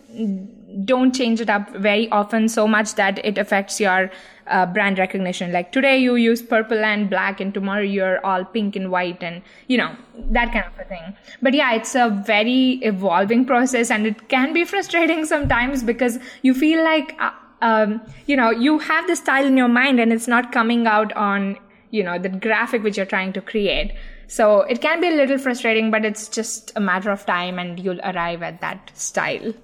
don't 0.84 1.14
change 1.14 1.40
it 1.40 1.48
up 1.48 1.70
very 1.76 2.10
often 2.10 2.48
so 2.48 2.66
much 2.66 2.94
that 2.94 3.24
it 3.24 3.38
affects 3.38 3.80
your 3.80 4.10
uh, 4.46 4.66
brand 4.66 4.98
recognition. 4.98 5.52
Like 5.52 5.72
today 5.72 5.98
you 5.98 6.16
use 6.16 6.42
purple 6.42 6.84
and 6.84 7.08
black, 7.08 7.40
and 7.40 7.54
tomorrow 7.54 7.82
you're 7.82 8.24
all 8.24 8.44
pink 8.44 8.76
and 8.76 8.90
white, 8.90 9.22
and 9.22 9.42
you 9.68 9.78
know 9.78 9.94
that 10.30 10.52
kind 10.52 10.66
of 10.66 10.78
a 10.78 10.84
thing. 10.84 11.16
But 11.40 11.54
yeah, 11.54 11.74
it's 11.74 11.94
a 11.94 12.10
very 12.26 12.80
evolving 12.82 13.44
process, 13.44 13.90
and 13.90 14.06
it 14.06 14.28
can 14.28 14.52
be 14.52 14.64
frustrating 14.74 15.24
sometimes 15.24 15.82
because 15.82 16.18
you 16.42 16.54
feel 16.54 16.82
like. 16.82 17.14
Uh, 17.18 17.30
um, 17.62 18.02
you 18.26 18.36
know, 18.36 18.50
you 18.50 18.78
have 18.78 19.06
the 19.06 19.16
style 19.16 19.46
in 19.46 19.56
your 19.56 19.68
mind 19.68 19.98
and 19.98 20.12
it's 20.12 20.28
not 20.28 20.52
coming 20.52 20.86
out 20.86 21.14
on, 21.14 21.56
you 21.92 22.02
know, 22.02 22.18
the 22.18 22.28
graphic 22.28 22.82
which 22.82 22.98
you're 22.98 23.06
trying 23.06 23.32
to 23.32 23.40
create. 23.40 23.92
So 24.26 24.62
it 24.62 24.82
can 24.82 25.00
be 25.00 25.08
a 25.08 25.12
little 25.12 25.38
frustrating, 25.38 25.90
but 25.90 26.04
it's 26.04 26.28
just 26.28 26.72
a 26.76 26.80
matter 26.80 27.10
of 27.10 27.24
time 27.24 27.58
and 27.58 27.80
you'll 27.80 28.00
arrive 28.02 28.42
at 28.42 28.60
that 28.60 28.90
style. 28.92 29.54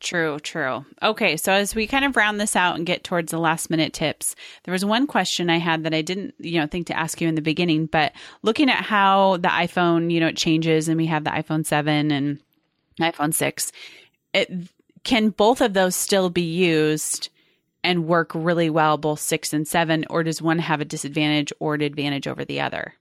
True, 0.00 0.38
true. 0.38 0.84
Okay, 1.02 1.36
so 1.36 1.52
as 1.52 1.74
we 1.74 1.88
kind 1.88 2.04
of 2.04 2.16
round 2.16 2.40
this 2.40 2.54
out 2.54 2.76
and 2.76 2.86
get 2.86 3.02
towards 3.02 3.32
the 3.32 3.38
last 3.38 3.68
minute 3.68 3.92
tips, 3.92 4.36
there 4.62 4.72
was 4.72 4.84
one 4.84 5.08
question 5.08 5.50
I 5.50 5.58
had 5.58 5.82
that 5.84 5.94
I 5.94 6.02
didn't, 6.02 6.34
you 6.38 6.60
know, 6.60 6.68
think 6.68 6.86
to 6.86 6.96
ask 6.96 7.20
you 7.20 7.26
in 7.26 7.34
the 7.34 7.42
beginning, 7.42 7.86
but 7.86 8.12
looking 8.42 8.70
at 8.70 8.84
how 8.84 9.38
the 9.38 9.48
iPhone, 9.48 10.12
you 10.12 10.20
know, 10.20 10.28
it 10.28 10.36
changes 10.36 10.88
and 10.88 10.96
we 10.96 11.06
have 11.06 11.24
the 11.24 11.30
iPhone 11.30 11.66
7 11.66 12.12
and 12.12 12.38
iPhone 13.00 13.34
6, 13.34 13.72
it 14.34 14.50
can 15.02 15.30
both 15.30 15.60
of 15.60 15.74
those 15.74 15.96
still 15.96 16.30
be 16.30 16.42
used 16.42 17.28
and 17.82 18.06
work 18.06 18.30
really 18.34 18.70
well 18.70 18.98
both 18.98 19.20
6 19.20 19.52
and 19.52 19.66
7 19.66 20.04
or 20.10 20.22
does 20.22 20.40
one 20.40 20.60
have 20.60 20.80
a 20.80 20.84
disadvantage 20.84 21.52
or 21.58 21.74
an 21.74 21.80
advantage 21.80 22.28
over 22.28 22.44
the 22.44 22.60
other? 22.60 22.94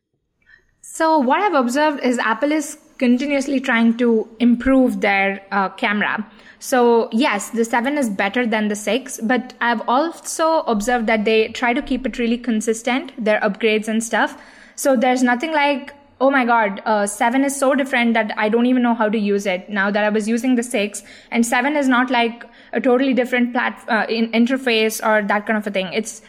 So 0.81 1.19
what 1.19 1.41
I've 1.41 1.53
observed 1.53 2.03
is 2.03 2.17
Apple 2.17 2.51
is 2.51 2.77
continuously 2.97 3.59
trying 3.59 3.97
to 3.97 4.27
improve 4.39 5.01
their 5.01 5.45
uh, 5.51 5.69
camera. 5.69 6.25
So 6.59 7.09
yes, 7.11 7.51
the 7.51 7.63
7 7.63 7.97
is 7.97 8.09
better 8.09 8.45
than 8.45 8.67
the 8.67 8.75
6, 8.75 9.19
but 9.23 9.53
I've 9.61 9.87
also 9.87 10.61
observed 10.61 11.07
that 11.07 11.23
they 11.25 11.49
try 11.49 11.73
to 11.73 11.81
keep 11.81 12.05
it 12.05 12.17
really 12.17 12.37
consistent, 12.37 13.13
their 13.23 13.39
upgrades 13.41 13.87
and 13.87 14.03
stuff. 14.03 14.41
So 14.75 14.95
there's 14.95 15.21
nothing 15.21 15.53
like, 15.53 15.93
oh 16.19 16.31
my 16.31 16.45
god, 16.45 16.81
uh, 16.85 17.05
7 17.05 17.43
is 17.43 17.55
so 17.55 17.75
different 17.75 18.15
that 18.15 18.33
I 18.37 18.49
don't 18.49 18.65
even 18.65 18.81
know 18.81 18.95
how 18.95 19.09
to 19.09 19.17
use 19.17 19.45
it 19.45 19.69
now 19.69 19.91
that 19.91 20.03
I 20.03 20.09
was 20.09 20.27
using 20.27 20.55
the 20.55 20.63
6. 20.63 21.03
And 21.29 21.45
7 21.45 21.75
is 21.75 21.87
not 21.87 22.09
like 22.09 22.43
a 22.73 22.81
totally 22.81 23.13
different 23.13 23.53
plat- 23.53 23.85
uh, 23.87 24.05
in 24.09 24.31
interface 24.31 25.05
or 25.05 25.25
that 25.27 25.45
kind 25.45 25.57
of 25.57 25.67
a 25.67 25.71
thing. 25.71 25.93
It's 25.93 26.21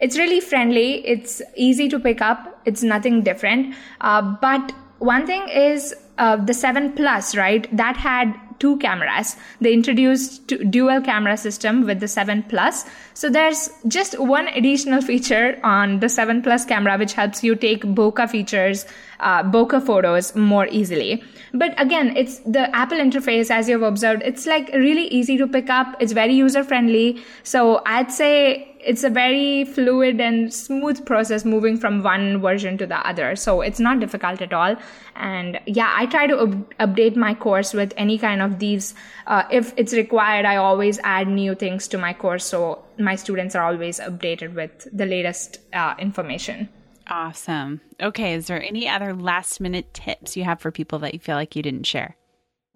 it's 0.00 0.16
really 0.16 0.38
friendly. 0.38 1.04
It's 1.04 1.42
easy 1.56 1.88
to 1.88 1.98
pick 1.98 2.20
up. 2.20 2.60
It's 2.64 2.84
nothing 2.84 3.24
different. 3.24 3.74
Uh, 4.00 4.36
but 4.40 4.72
one 4.98 5.26
thing 5.26 5.48
is 5.48 5.94
uh, 6.18 6.36
the 6.36 6.54
7 6.54 6.92
Plus, 6.92 7.36
right? 7.36 7.74
That 7.76 7.96
had 7.96 8.34
two 8.58 8.76
cameras. 8.78 9.36
They 9.60 9.72
introduced 9.72 10.52
dual 10.70 11.00
camera 11.00 11.36
system 11.36 11.86
with 11.86 12.00
the 12.00 12.08
7 12.08 12.42
Plus. 12.44 12.84
So 13.14 13.30
there's 13.30 13.70
just 13.86 14.18
one 14.18 14.48
additional 14.48 15.00
feature 15.00 15.60
on 15.62 16.00
the 16.00 16.08
7 16.08 16.42
Plus 16.42 16.64
camera 16.64 16.98
which 16.98 17.12
helps 17.12 17.44
you 17.44 17.54
take 17.54 17.82
bokeh 17.82 18.28
features, 18.28 18.84
uh, 19.20 19.44
bokeh 19.44 19.84
photos 19.84 20.34
more 20.34 20.66
easily. 20.66 21.22
But 21.54 21.80
again, 21.80 22.16
it's 22.16 22.38
the 22.40 22.74
Apple 22.74 22.98
interface, 22.98 23.50
as 23.50 23.68
you've 23.68 23.82
observed, 23.82 24.22
it's 24.24 24.46
like 24.46 24.68
really 24.74 25.06
easy 25.06 25.38
to 25.38 25.46
pick 25.46 25.70
up. 25.70 25.96
It's 26.00 26.12
very 26.12 26.34
user 26.34 26.64
friendly. 26.64 27.22
So 27.44 27.80
I'd 27.86 28.10
say 28.10 28.67
it's 28.80 29.04
a 29.04 29.10
very 29.10 29.64
fluid 29.64 30.20
and 30.20 30.52
smooth 30.52 31.04
process 31.04 31.44
moving 31.44 31.76
from 31.76 32.02
one 32.02 32.40
version 32.40 32.78
to 32.78 32.86
the 32.86 32.96
other. 33.06 33.36
So 33.36 33.60
it's 33.60 33.80
not 33.80 34.00
difficult 34.00 34.40
at 34.42 34.52
all. 34.52 34.76
And 35.16 35.60
yeah, 35.66 35.92
I 35.94 36.06
try 36.06 36.26
to 36.26 36.38
up- 36.38 36.74
update 36.80 37.16
my 37.16 37.34
course 37.34 37.74
with 37.74 37.92
any 37.96 38.18
kind 38.18 38.42
of 38.42 38.58
these. 38.58 38.94
Uh, 39.26 39.44
if 39.50 39.72
it's 39.76 39.92
required, 39.92 40.46
I 40.46 40.56
always 40.56 40.98
add 41.04 41.28
new 41.28 41.54
things 41.54 41.88
to 41.88 41.98
my 41.98 42.12
course. 42.12 42.44
So 42.44 42.84
my 42.98 43.16
students 43.16 43.54
are 43.54 43.64
always 43.64 44.00
updated 44.00 44.54
with 44.54 44.88
the 44.92 45.06
latest 45.06 45.58
uh, 45.72 45.94
information. 45.98 46.68
Awesome. 47.08 47.80
Okay. 48.00 48.34
Is 48.34 48.46
there 48.46 48.62
any 48.62 48.88
other 48.88 49.14
last 49.14 49.60
minute 49.60 49.94
tips 49.94 50.36
you 50.36 50.44
have 50.44 50.60
for 50.60 50.70
people 50.70 50.98
that 51.00 51.14
you 51.14 51.20
feel 51.20 51.36
like 51.36 51.56
you 51.56 51.62
didn't 51.62 51.86
share? 51.86 52.16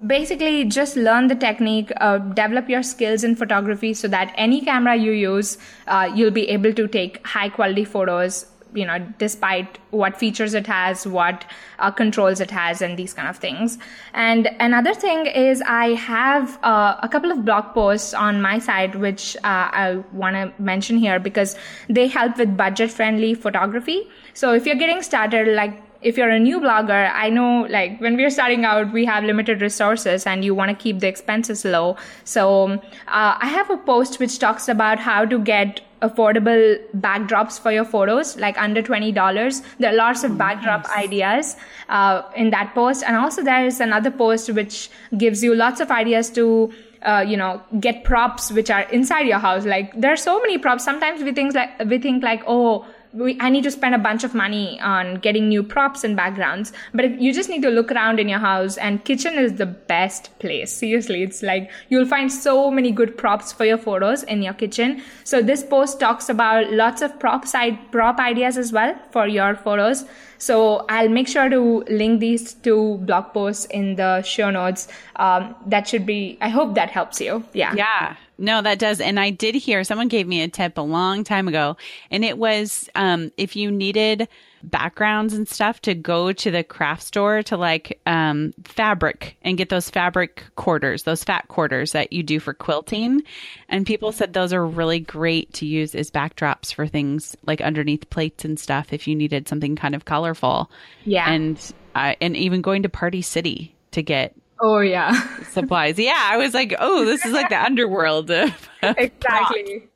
Basically, 0.05 0.65
just 0.65 0.97
learn 0.97 1.29
the 1.29 1.35
technique, 1.37 1.93
uh, 1.99 2.19
develop 2.19 2.69
your 2.69 2.83
skills 2.83 3.23
in 3.23 3.37
photography 3.37 3.95
so 3.95 4.09
that 4.09 4.35
any 4.37 4.61
camera 4.61 4.97
you 4.97 5.13
use, 5.13 5.59
uh, 5.87 6.11
you'll 6.15 6.33
be 6.33 6.49
able 6.49 6.73
to 6.73 6.89
take 6.89 7.25
high 7.27 7.49
quality 7.49 7.85
photos 7.85 8.47
you 8.75 8.87
know 8.87 8.99
despite 9.19 9.79
what 9.91 10.17
features 10.17 10.55
it 10.55 10.67
has 10.67 11.07
what 11.07 11.45
uh, 11.79 11.91
controls 11.91 12.41
it 12.41 12.51
has 12.51 12.81
and 12.83 12.99
these 12.99 13.13
kind 13.13 13.29
of 13.29 13.37
things. 13.37 13.79
And 14.15 14.49
another 14.61 14.95
thing 14.95 15.27
is 15.27 15.63
i 15.67 15.89
have 15.95 16.59
uh, 16.63 16.97
a 17.03 17.09
couple 17.09 17.31
of 17.31 17.45
blog 17.45 17.75
posts 17.75 18.15
on 18.15 18.41
my 18.41 18.59
site 18.59 18.97
which 18.97 19.37
uh, 19.37 19.69
i 19.83 20.03
want 20.13 20.37
to 20.37 20.63
mention 20.63 20.97
here 20.97 21.19
because 21.19 21.57
they 21.89 22.07
help 22.07 22.39
with 22.39 22.57
budget 22.57 22.91
friendly 22.91 23.35
photography. 23.35 24.09
So 24.35 24.55
if 24.55 24.67
you're 24.67 24.77
getting 24.77 25.03
started 25.03 25.55
like 25.55 25.81
if 26.03 26.17
you're 26.17 26.31
a 26.31 26.39
new 26.39 26.61
blogger, 26.61 27.11
I 27.13 27.31
know 27.31 27.67
like 27.71 28.01
when 28.01 28.17
we're 28.17 28.31
starting 28.31 28.65
out, 28.65 28.93
we 28.93 29.05
have 29.05 29.25
limited 29.25 29.63
resources 29.63 30.27
and 30.27 30.45
you 30.45 30.55
want 30.55 30.71
to 30.71 30.75
keep 30.75 31.01
the 31.01 31.09
expenses 31.09 31.65
low. 31.65 31.97
So 32.25 32.73
uh, 32.73 33.37
I 33.39 33.47
have 33.47 33.71
a 33.71 33.77
post 33.77 34.19
which 34.19 34.39
talks 34.39 34.69
about 34.69 34.99
how 34.99 35.25
to 35.25 35.39
get 35.39 35.81
affordable 36.03 36.79
backdrops 36.99 37.61
for 37.61 37.71
your 37.71 37.85
photos, 37.85 38.37
like 38.37 38.61
under 38.61 38.83
$20. 38.83 39.63
There 39.79 39.93
are 39.93 39.97
lots 39.97 40.25
of 40.25 40.37
backdrop 40.37 40.89
nice. 40.89 40.97
ideas 40.97 41.57
uh, 41.89 42.23
in 42.37 42.51
that 42.51 42.75
post. 42.75 43.05
And 43.05 43.17
also 43.17 43.43
there 43.43 43.65
is 43.65 43.81
another 43.81 44.11
post 44.11 44.51
which 44.51 44.91
gives 45.17 45.43
you 45.43 45.55
lots 45.55 45.81
of 45.81 45.91
ideas 45.91 46.31
to 46.31 46.73
uh, 47.03 47.25
you 47.27 47.37
know 47.37 47.61
get 47.81 48.05
props 48.05 48.53
which 48.53 48.71
are 48.71 48.83
inside 48.93 49.27
your 49.27 49.41
house 49.41 49.65
like 49.65 49.93
there 50.01 50.13
are 50.13 50.17
so 50.17 50.41
many 50.41 50.57
props 50.57 50.85
sometimes 50.85 51.21
we 51.21 51.33
think 51.33 51.53
like 51.53 51.71
we 51.87 51.99
think 51.99 52.23
like 52.23 52.41
oh 52.47 52.87
we, 53.13 53.37
I 53.41 53.51
need 53.51 53.65
to 53.65 53.71
spend 53.71 53.95
a 53.95 53.99
bunch 53.99 54.25
of 54.25 54.35
money 54.35 54.81
on 54.81 55.17
getting 55.17 55.49
new 55.49 55.63
props 55.63 56.05
and 56.05 56.17
backgrounds. 56.17 56.73
But 56.95 57.21
you 57.21 57.33
just 57.33 57.49
need 57.49 57.63
to 57.63 57.71
look 57.71 57.93
around 57.93 58.19
in 58.21 58.29
your 58.29 58.39
house 58.39 58.77
and 58.77 59.05
kitchen 59.05 59.35
is 59.35 59.55
the 59.55 59.67
best 59.67 60.37
place. 60.39 60.73
Seriously, 60.73 61.23
it's 61.23 61.43
like 61.43 61.71
you'll 61.89 62.07
find 62.07 62.33
so 62.33 62.71
many 62.71 62.91
good 62.91 63.17
props 63.19 63.53
for 63.53 63.65
your 63.65 63.79
photos 63.79 64.23
in 64.25 64.43
your 64.43 64.55
kitchen. 64.55 65.03
So 65.25 65.43
this 65.43 65.63
post 65.63 66.01
talks 66.01 66.29
about 66.29 66.73
lots 66.73 67.03
of 67.03 67.19
prop 67.19 67.47
side 67.47 67.79
prop 67.93 68.19
ideas 68.19 68.57
as 68.57 68.73
well 68.73 68.95
for 69.11 69.27
your 69.27 69.57
photos. 69.57 70.05
So 70.39 70.87
I'll 70.89 71.09
make 71.09 71.29
sure 71.29 71.49
to 71.49 71.85
link 71.89 72.19
these 72.19 72.55
two 72.55 72.99
blog 73.03 73.33
posts 73.33 73.67
in 73.67 73.95
the 73.95 74.23
show 74.23 74.51
notes. 74.51 74.89
Um, 75.17 75.55
that 75.67 75.87
should 75.87 76.05
be, 76.05 76.37
I 76.41 76.49
hope 76.49 76.75
that 76.75 76.91
helps 76.91 77.21
you. 77.21 77.45
Yeah. 77.53 77.75
Yeah. 77.75 78.17
No, 78.39 78.63
that 78.63 78.79
does. 78.79 79.01
And 79.01 79.21
I 79.21 79.31
did 79.31 79.55
hear 79.55 79.85
someone 79.85 80.09
gave 80.09 80.27
me 80.27 80.43
a 80.43 80.49
tip 80.49 80.79
a 80.79 80.83
long 80.83 81.25
time 81.25 81.49
ago, 81.49 81.77
and 82.11 82.25
it 82.25 82.39
was 82.39 82.89
um, 82.95 83.31
if 83.37 83.57
you 83.57 83.71
needed 83.71 84.29
backgrounds 84.63 85.35
and 85.35 85.49
stuff 85.49 85.81
to 85.83 85.95
go 85.95 86.33
to 86.33 86.51
the 86.51 86.63
craft 86.63 87.03
store 87.03 87.43
to 87.43 87.57
like 87.57 88.01
um, 88.07 88.53
fabric 88.65 89.37
and 89.43 89.59
get 89.59 89.69
those 89.69 89.91
fabric 89.91 90.45
quarters, 90.55 91.03
those 91.03 91.25
fat 91.25 91.49
quarters 91.49 91.93
that 91.93 92.13
you 92.13 92.23
do 92.23 92.41
for 92.41 92.55
quilting. 92.55 93.23
And 93.69 93.87
people 93.87 94.13
said 94.13 94.33
those 94.33 94.53
are 94.53 94.65
really 94.65 95.01
great 95.01 95.53
to 95.55 95.67
use 95.67 95.95
as 95.95 96.11
backdrops 96.11 96.73
for 96.73 96.87
things 96.87 97.37
like 97.45 97.61
underneath 97.61 98.09
plates 98.11 98.45
and 98.45 98.59
stuff 98.59 98.93
if 98.93 99.07
you 99.07 99.15
needed 99.15 99.49
something 99.49 99.77
kind 99.77 99.95
of 99.95 100.05
colorful. 100.05 100.71
Yeah. 101.05 101.31
And 101.31 101.73
uh, 101.95 102.15
and 102.21 102.37
even 102.37 102.63
going 102.63 102.85
to 102.85 102.89
Party 102.89 103.23
City 103.23 103.75
to 103.91 104.03
get 104.03 104.35
Oh 104.63 104.79
yeah. 104.79 105.13
supplies. 105.43 105.99
Yeah, 105.99 106.17
I 106.17 106.37
was 106.37 106.55
like, 106.55 106.75
oh, 106.79 107.05
this 107.05 107.25
is 107.27 107.33
like 107.33 107.49
the 107.49 107.61
underworld. 107.63 108.31
Of, 108.31 108.71
exactly. 108.83 109.89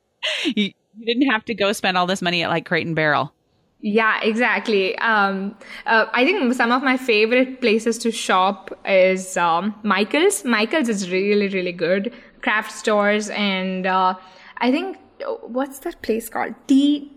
You, 0.43 0.53
you, 0.53 1.05
didn't 1.05 1.31
have 1.31 1.45
to 1.45 1.53
go 1.53 1.71
spend 1.71 1.97
all 1.97 2.05
this 2.05 2.21
money 2.21 2.43
at 2.43 2.49
like 2.49 2.65
Crate 2.65 2.85
and 2.85 2.95
Barrel. 2.95 3.31
Yeah, 3.79 4.19
exactly. 4.21 4.97
Um, 4.97 5.55
uh, 5.85 6.07
I 6.11 6.25
think 6.25 6.53
some 6.53 6.71
of 6.71 6.83
my 6.83 6.97
favorite 6.97 7.61
places 7.61 7.97
to 7.99 8.11
shop 8.11 8.77
is 8.85 9.37
um, 9.37 9.73
Michaels. 9.83 10.43
Michaels 10.43 10.89
is 10.89 11.09
really, 11.11 11.47
really 11.47 11.71
good. 11.71 12.11
Craft 12.41 12.71
stores 12.71 13.29
and 13.29 13.85
uh, 13.85 14.15
I 14.57 14.71
think 14.71 14.97
what's 15.43 15.79
that 15.79 16.01
place 16.01 16.27
called? 16.27 16.55
T 16.67 17.11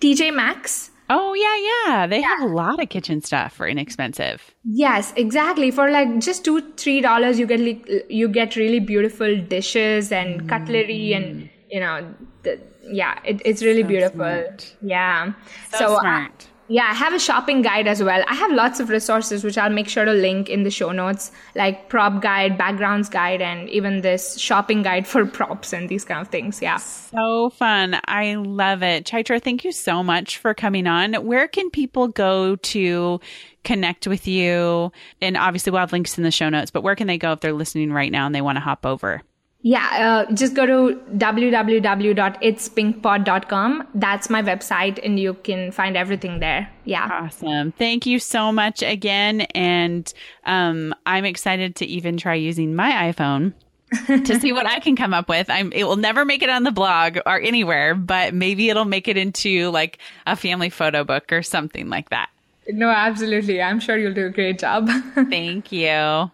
TJ 0.00 0.34
Maxx. 0.34 0.89
Oh 1.12 1.34
yeah, 1.34 1.56
yeah. 1.70 2.06
They 2.06 2.20
yeah. 2.20 2.28
have 2.28 2.48
a 2.48 2.54
lot 2.54 2.80
of 2.80 2.88
kitchen 2.88 3.20
stuff 3.20 3.52
for 3.52 3.66
inexpensive. 3.66 4.54
Yes, 4.64 5.12
exactly. 5.16 5.72
For 5.72 5.90
like 5.90 6.20
just 6.20 6.44
two, 6.44 6.60
three 6.76 7.00
dollars, 7.00 7.38
you 7.38 7.46
get 7.46 7.58
like, 7.58 7.84
you 8.08 8.28
get 8.28 8.54
really 8.54 8.78
beautiful 8.78 9.36
dishes 9.36 10.12
and 10.12 10.42
mm. 10.42 10.48
cutlery, 10.48 11.12
and 11.12 11.50
you 11.68 11.80
know, 11.80 12.14
the, 12.44 12.60
yeah, 12.84 13.18
it, 13.24 13.42
it's 13.44 13.60
really 13.60 13.82
so 13.82 13.88
beautiful. 13.88 14.18
Smart. 14.18 14.76
Yeah. 14.82 15.32
So, 15.72 15.78
so 15.78 15.94
uh, 15.96 16.00
smart. 16.00 16.46
Yeah, 16.70 16.84
I 16.88 16.94
have 16.94 17.12
a 17.12 17.18
shopping 17.18 17.62
guide 17.62 17.88
as 17.88 18.00
well. 18.00 18.22
I 18.28 18.34
have 18.36 18.52
lots 18.52 18.78
of 18.78 18.90
resources 18.90 19.42
which 19.42 19.58
I'll 19.58 19.72
make 19.72 19.88
sure 19.88 20.04
to 20.04 20.12
link 20.12 20.48
in 20.48 20.62
the 20.62 20.70
show 20.70 20.92
notes, 20.92 21.32
like 21.56 21.88
prop 21.88 22.22
guide, 22.22 22.56
backgrounds 22.56 23.08
guide, 23.08 23.42
and 23.42 23.68
even 23.70 24.02
this 24.02 24.38
shopping 24.38 24.84
guide 24.84 25.04
for 25.04 25.26
props 25.38 25.72
and 25.72 25.88
these 25.88 26.04
kind 26.04 26.20
of 26.20 26.28
things. 26.28 26.62
Yeah. 26.62 26.76
So 26.76 27.50
fun. 27.50 28.00
I 28.04 28.36
love 28.36 28.84
it. 28.84 29.04
Chaitra, 29.04 29.42
thank 29.42 29.64
you 29.64 29.72
so 29.72 30.04
much 30.04 30.38
for 30.38 30.54
coming 30.54 30.86
on. 30.86 31.14
Where 31.14 31.48
can 31.48 31.70
people 31.70 32.06
go 32.06 32.54
to 32.54 33.20
connect 33.64 34.06
with 34.06 34.28
you? 34.28 34.92
And 35.20 35.36
obviously, 35.36 35.72
we'll 35.72 35.80
have 35.80 35.90
links 35.90 36.18
in 36.18 36.22
the 36.22 36.30
show 36.30 36.50
notes, 36.50 36.70
but 36.70 36.84
where 36.84 36.94
can 36.94 37.08
they 37.08 37.18
go 37.18 37.32
if 37.32 37.40
they're 37.40 37.52
listening 37.52 37.92
right 37.92 38.12
now 38.12 38.26
and 38.26 38.34
they 38.34 38.42
want 38.42 38.54
to 38.56 38.60
hop 38.60 38.86
over? 38.86 39.22
Yeah, 39.62 40.24
uh, 40.28 40.32
just 40.32 40.54
go 40.54 40.64
to 40.64 40.98
www.itspinkpot.com. 41.16 43.88
That's 43.94 44.30
my 44.30 44.42
website, 44.42 44.98
and 45.04 45.20
you 45.20 45.34
can 45.34 45.70
find 45.70 45.98
everything 45.98 46.40
there. 46.40 46.72
Yeah. 46.84 47.06
Awesome. 47.10 47.72
Thank 47.72 48.06
you 48.06 48.18
so 48.18 48.52
much 48.52 48.82
again. 48.82 49.42
And 49.54 50.10
um, 50.46 50.94
I'm 51.04 51.26
excited 51.26 51.76
to 51.76 51.84
even 51.84 52.16
try 52.16 52.32
using 52.34 52.74
my 52.74 53.12
iPhone. 53.12 53.52
to 54.06 54.38
see 54.38 54.52
what 54.52 54.66
I 54.66 54.78
can 54.78 54.94
come 54.94 55.12
up 55.12 55.28
with. 55.28 55.50
I'm 55.50 55.72
it 55.72 55.82
will 55.82 55.96
never 55.96 56.24
make 56.24 56.42
it 56.42 56.48
on 56.48 56.62
the 56.62 56.70
blog 56.70 57.18
or 57.26 57.40
anywhere, 57.40 57.96
but 57.96 58.32
maybe 58.32 58.70
it'll 58.70 58.84
make 58.84 59.08
it 59.08 59.16
into 59.16 59.68
like 59.70 59.98
a 60.28 60.36
family 60.36 60.70
photo 60.70 61.02
book 61.02 61.32
or 61.32 61.42
something 61.42 61.88
like 61.88 62.10
that. 62.10 62.30
No, 62.68 62.88
absolutely. 62.88 63.60
I'm 63.60 63.80
sure 63.80 63.98
you'll 63.98 64.14
do 64.14 64.26
a 64.26 64.30
great 64.30 64.60
job. 64.60 64.88
Thank 65.14 65.72
you. 65.72 66.30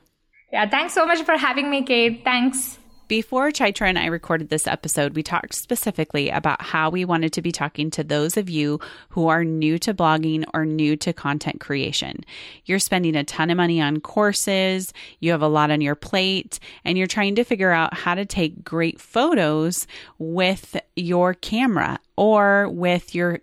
Yeah, 0.53 0.69
thanks 0.71 0.93
so 0.93 1.07
much 1.07 1.23
for 1.23 1.37
having 1.37 1.71
me, 1.71 1.83
Kate. 1.83 2.23
Thanks. 2.25 2.79
Before 3.09 3.53
Chaitra 3.53 3.87
and 3.87 4.01
I 4.01 4.07
recorded 4.07 4.49
this 4.49 4.67
episode, 4.67 5.15
we 5.15 5.23
talked 5.23 5.55
specifically 5.55 6.29
about 6.29 6.61
how 6.61 6.91
we 6.91 7.05
wanted 7.05 7.33
to 7.35 7.43
be 7.43 7.53
talking 7.53 7.89
to 7.93 8.03
those 8.03 8.37
of 8.37 8.51
you 8.51 8.81
who 9.11 9.29
are 9.29 9.45
new 9.45 9.79
to 9.79 9.95
blogging 9.95 10.45
or 10.53 10.67
new 10.67 10.97
to 10.97 11.13
content 11.13 11.61
creation. 11.61 12.25
You're 12.65 12.81
spending 12.81 13.15
a 13.15 13.23
ton 13.23 13.51
of 13.51 13.59
money 13.59 13.81
on 13.81 14.01
courses, 14.01 14.93
you 15.21 15.31
have 15.31 15.43
a 15.43 15.47
lot 15.47 15.71
on 15.71 15.81
your 15.81 15.95
plate, 15.95 16.59
and 16.85 16.99
you're 16.99 17.07
trying 17.07 17.37
to 17.37 17.45
figure 17.45 17.71
out 17.71 17.95
how 17.95 18.17
to 18.17 18.25
take 18.25 18.65
great 18.65 19.01
photos 19.01 19.87
with 20.19 20.77
your 20.97 21.33
camera 21.33 22.01
or 22.17 22.69
with 22.69 23.15
your 23.15 23.39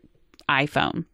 iPhone. 0.49 1.05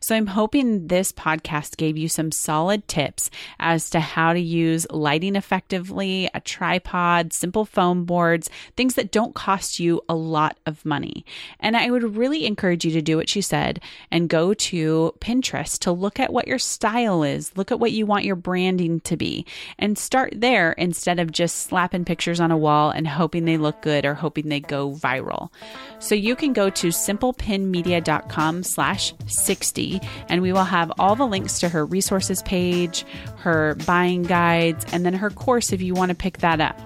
So 0.00 0.16
I'm 0.16 0.28
hoping 0.28 0.86
this 0.86 1.12
podcast 1.12 1.76
gave 1.76 1.98
you 1.98 2.08
some 2.08 2.32
solid 2.32 2.88
tips 2.88 3.30
as 3.58 3.90
to 3.90 4.00
how 4.00 4.32
to 4.32 4.40
use 4.40 4.86
lighting 4.90 5.36
effectively, 5.36 6.30
a 6.32 6.40
tripod, 6.40 7.34
simple 7.34 7.66
foam 7.66 8.06
boards, 8.06 8.48
things 8.76 8.94
that 8.94 9.12
don't 9.12 9.34
cost 9.34 9.78
you 9.78 10.00
a 10.08 10.14
lot 10.14 10.56
of 10.64 10.86
money. 10.86 11.26
And 11.60 11.76
I 11.76 11.90
would 11.90 12.16
really 12.16 12.46
encourage 12.46 12.86
you 12.86 12.92
to 12.92 13.02
do 13.02 13.18
what 13.18 13.28
she 13.28 13.42
said 13.42 13.80
and 14.10 14.28
go 14.28 14.54
to 14.54 15.14
Pinterest 15.20 15.78
to 15.80 15.92
look 15.92 16.18
at 16.18 16.32
what 16.32 16.48
your 16.48 16.58
style 16.58 17.22
is, 17.22 17.54
look 17.56 17.70
at 17.70 17.78
what 17.78 17.92
you 17.92 18.06
want 18.06 18.24
your 18.24 18.36
branding 18.36 19.00
to 19.00 19.18
be, 19.18 19.44
and 19.78 19.98
start 19.98 20.32
there 20.34 20.72
instead 20.72 21.18
of 21.18 21.30
just 21.30 21.56
slapping 21.56 22.06
pictures 22.06 22.40
on 22.40 22.50
a 22.50 22.56
wall 22.56 22.90
and 22.90 23.06
hoping 23.06 23.44
they 23.44 23.58
look 23.58 23.82
good 23.82 24.06
or 24.06 24.14
hoping 24.14 24.48
they 24.48 24.60
go 24.60 24.90
viral. 24.92 25.50
So 25.98 26.14
you 26.14 26.36
can 26.36 26.54
go 26.54 26.70
to 26.70 26.88
simplepinmedia.com 26.88 28.62
slash 28.62 29.12
60 29.26 29.89
and 30.28 30.42
we 30.42 30.52
will 30.52 30.64
have 30.64 30.92
all 30.98 31.16
the 31.16 31.26
links 31.26 31.58
to 31.60 31.68
her 31.68 31.84
resources 31.86 32.42
page, 32.42 33.04
her 33.38 33.74
buying 33.86 34.22
guides, 34.22 34.84
and 34.92 35.06
then 35.06 35.14
her 35.14 35.30
course 35.30 35.72
if 35.72 35.80
you 35.80 35.94
want 35.94 36.10
to 36.10 36.14
pick 36.14 36.38
that 36.38 36.60
up. 36.60 36.78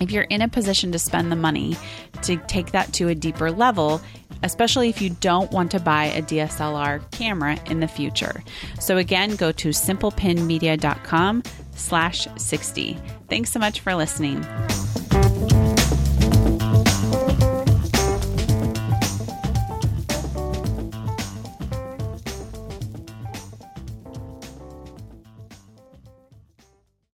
If 0.00 0.10
you're 0.10 0.24
in 0.24 0.42
a 0.42 0.48
position 0.48 0.90
to 0.92 0.98
spend 0.98 1.30
the 1.30 1.36
money 1.36 1.76
to 2.22 2.36
take 2.48 2.72
that 2.72 2.92
to 2.94 3.08
a 3.08 3.14
deeper 3.14 3.52
level, 3.52 4.00
especially 4.42 4.88
if 4.88 5.00
you 5.00 5.10
don't 5.10 5.52
want 5.52 5.70
to 5.72 5.80
buy 5.80 6.06
a 6.06 6.22
DSLR 6.22 7.08
camera 7.12 7.58
in 7.66 7.80
the 7.80 7.88
future. 7.88 8.42
So 8.80 8.96
again, 8.96 9.36
go 9.36 9.52
to 9.52 9.68
simplepinmedia.com 9.68 11.42
slash 11.74 12.26
60. 12.36 12.98
Thanks 13.28 13.52
so 13.52 13.60
much 13.60 13.80
for 13.80 13.94
listening. 13.94 14.44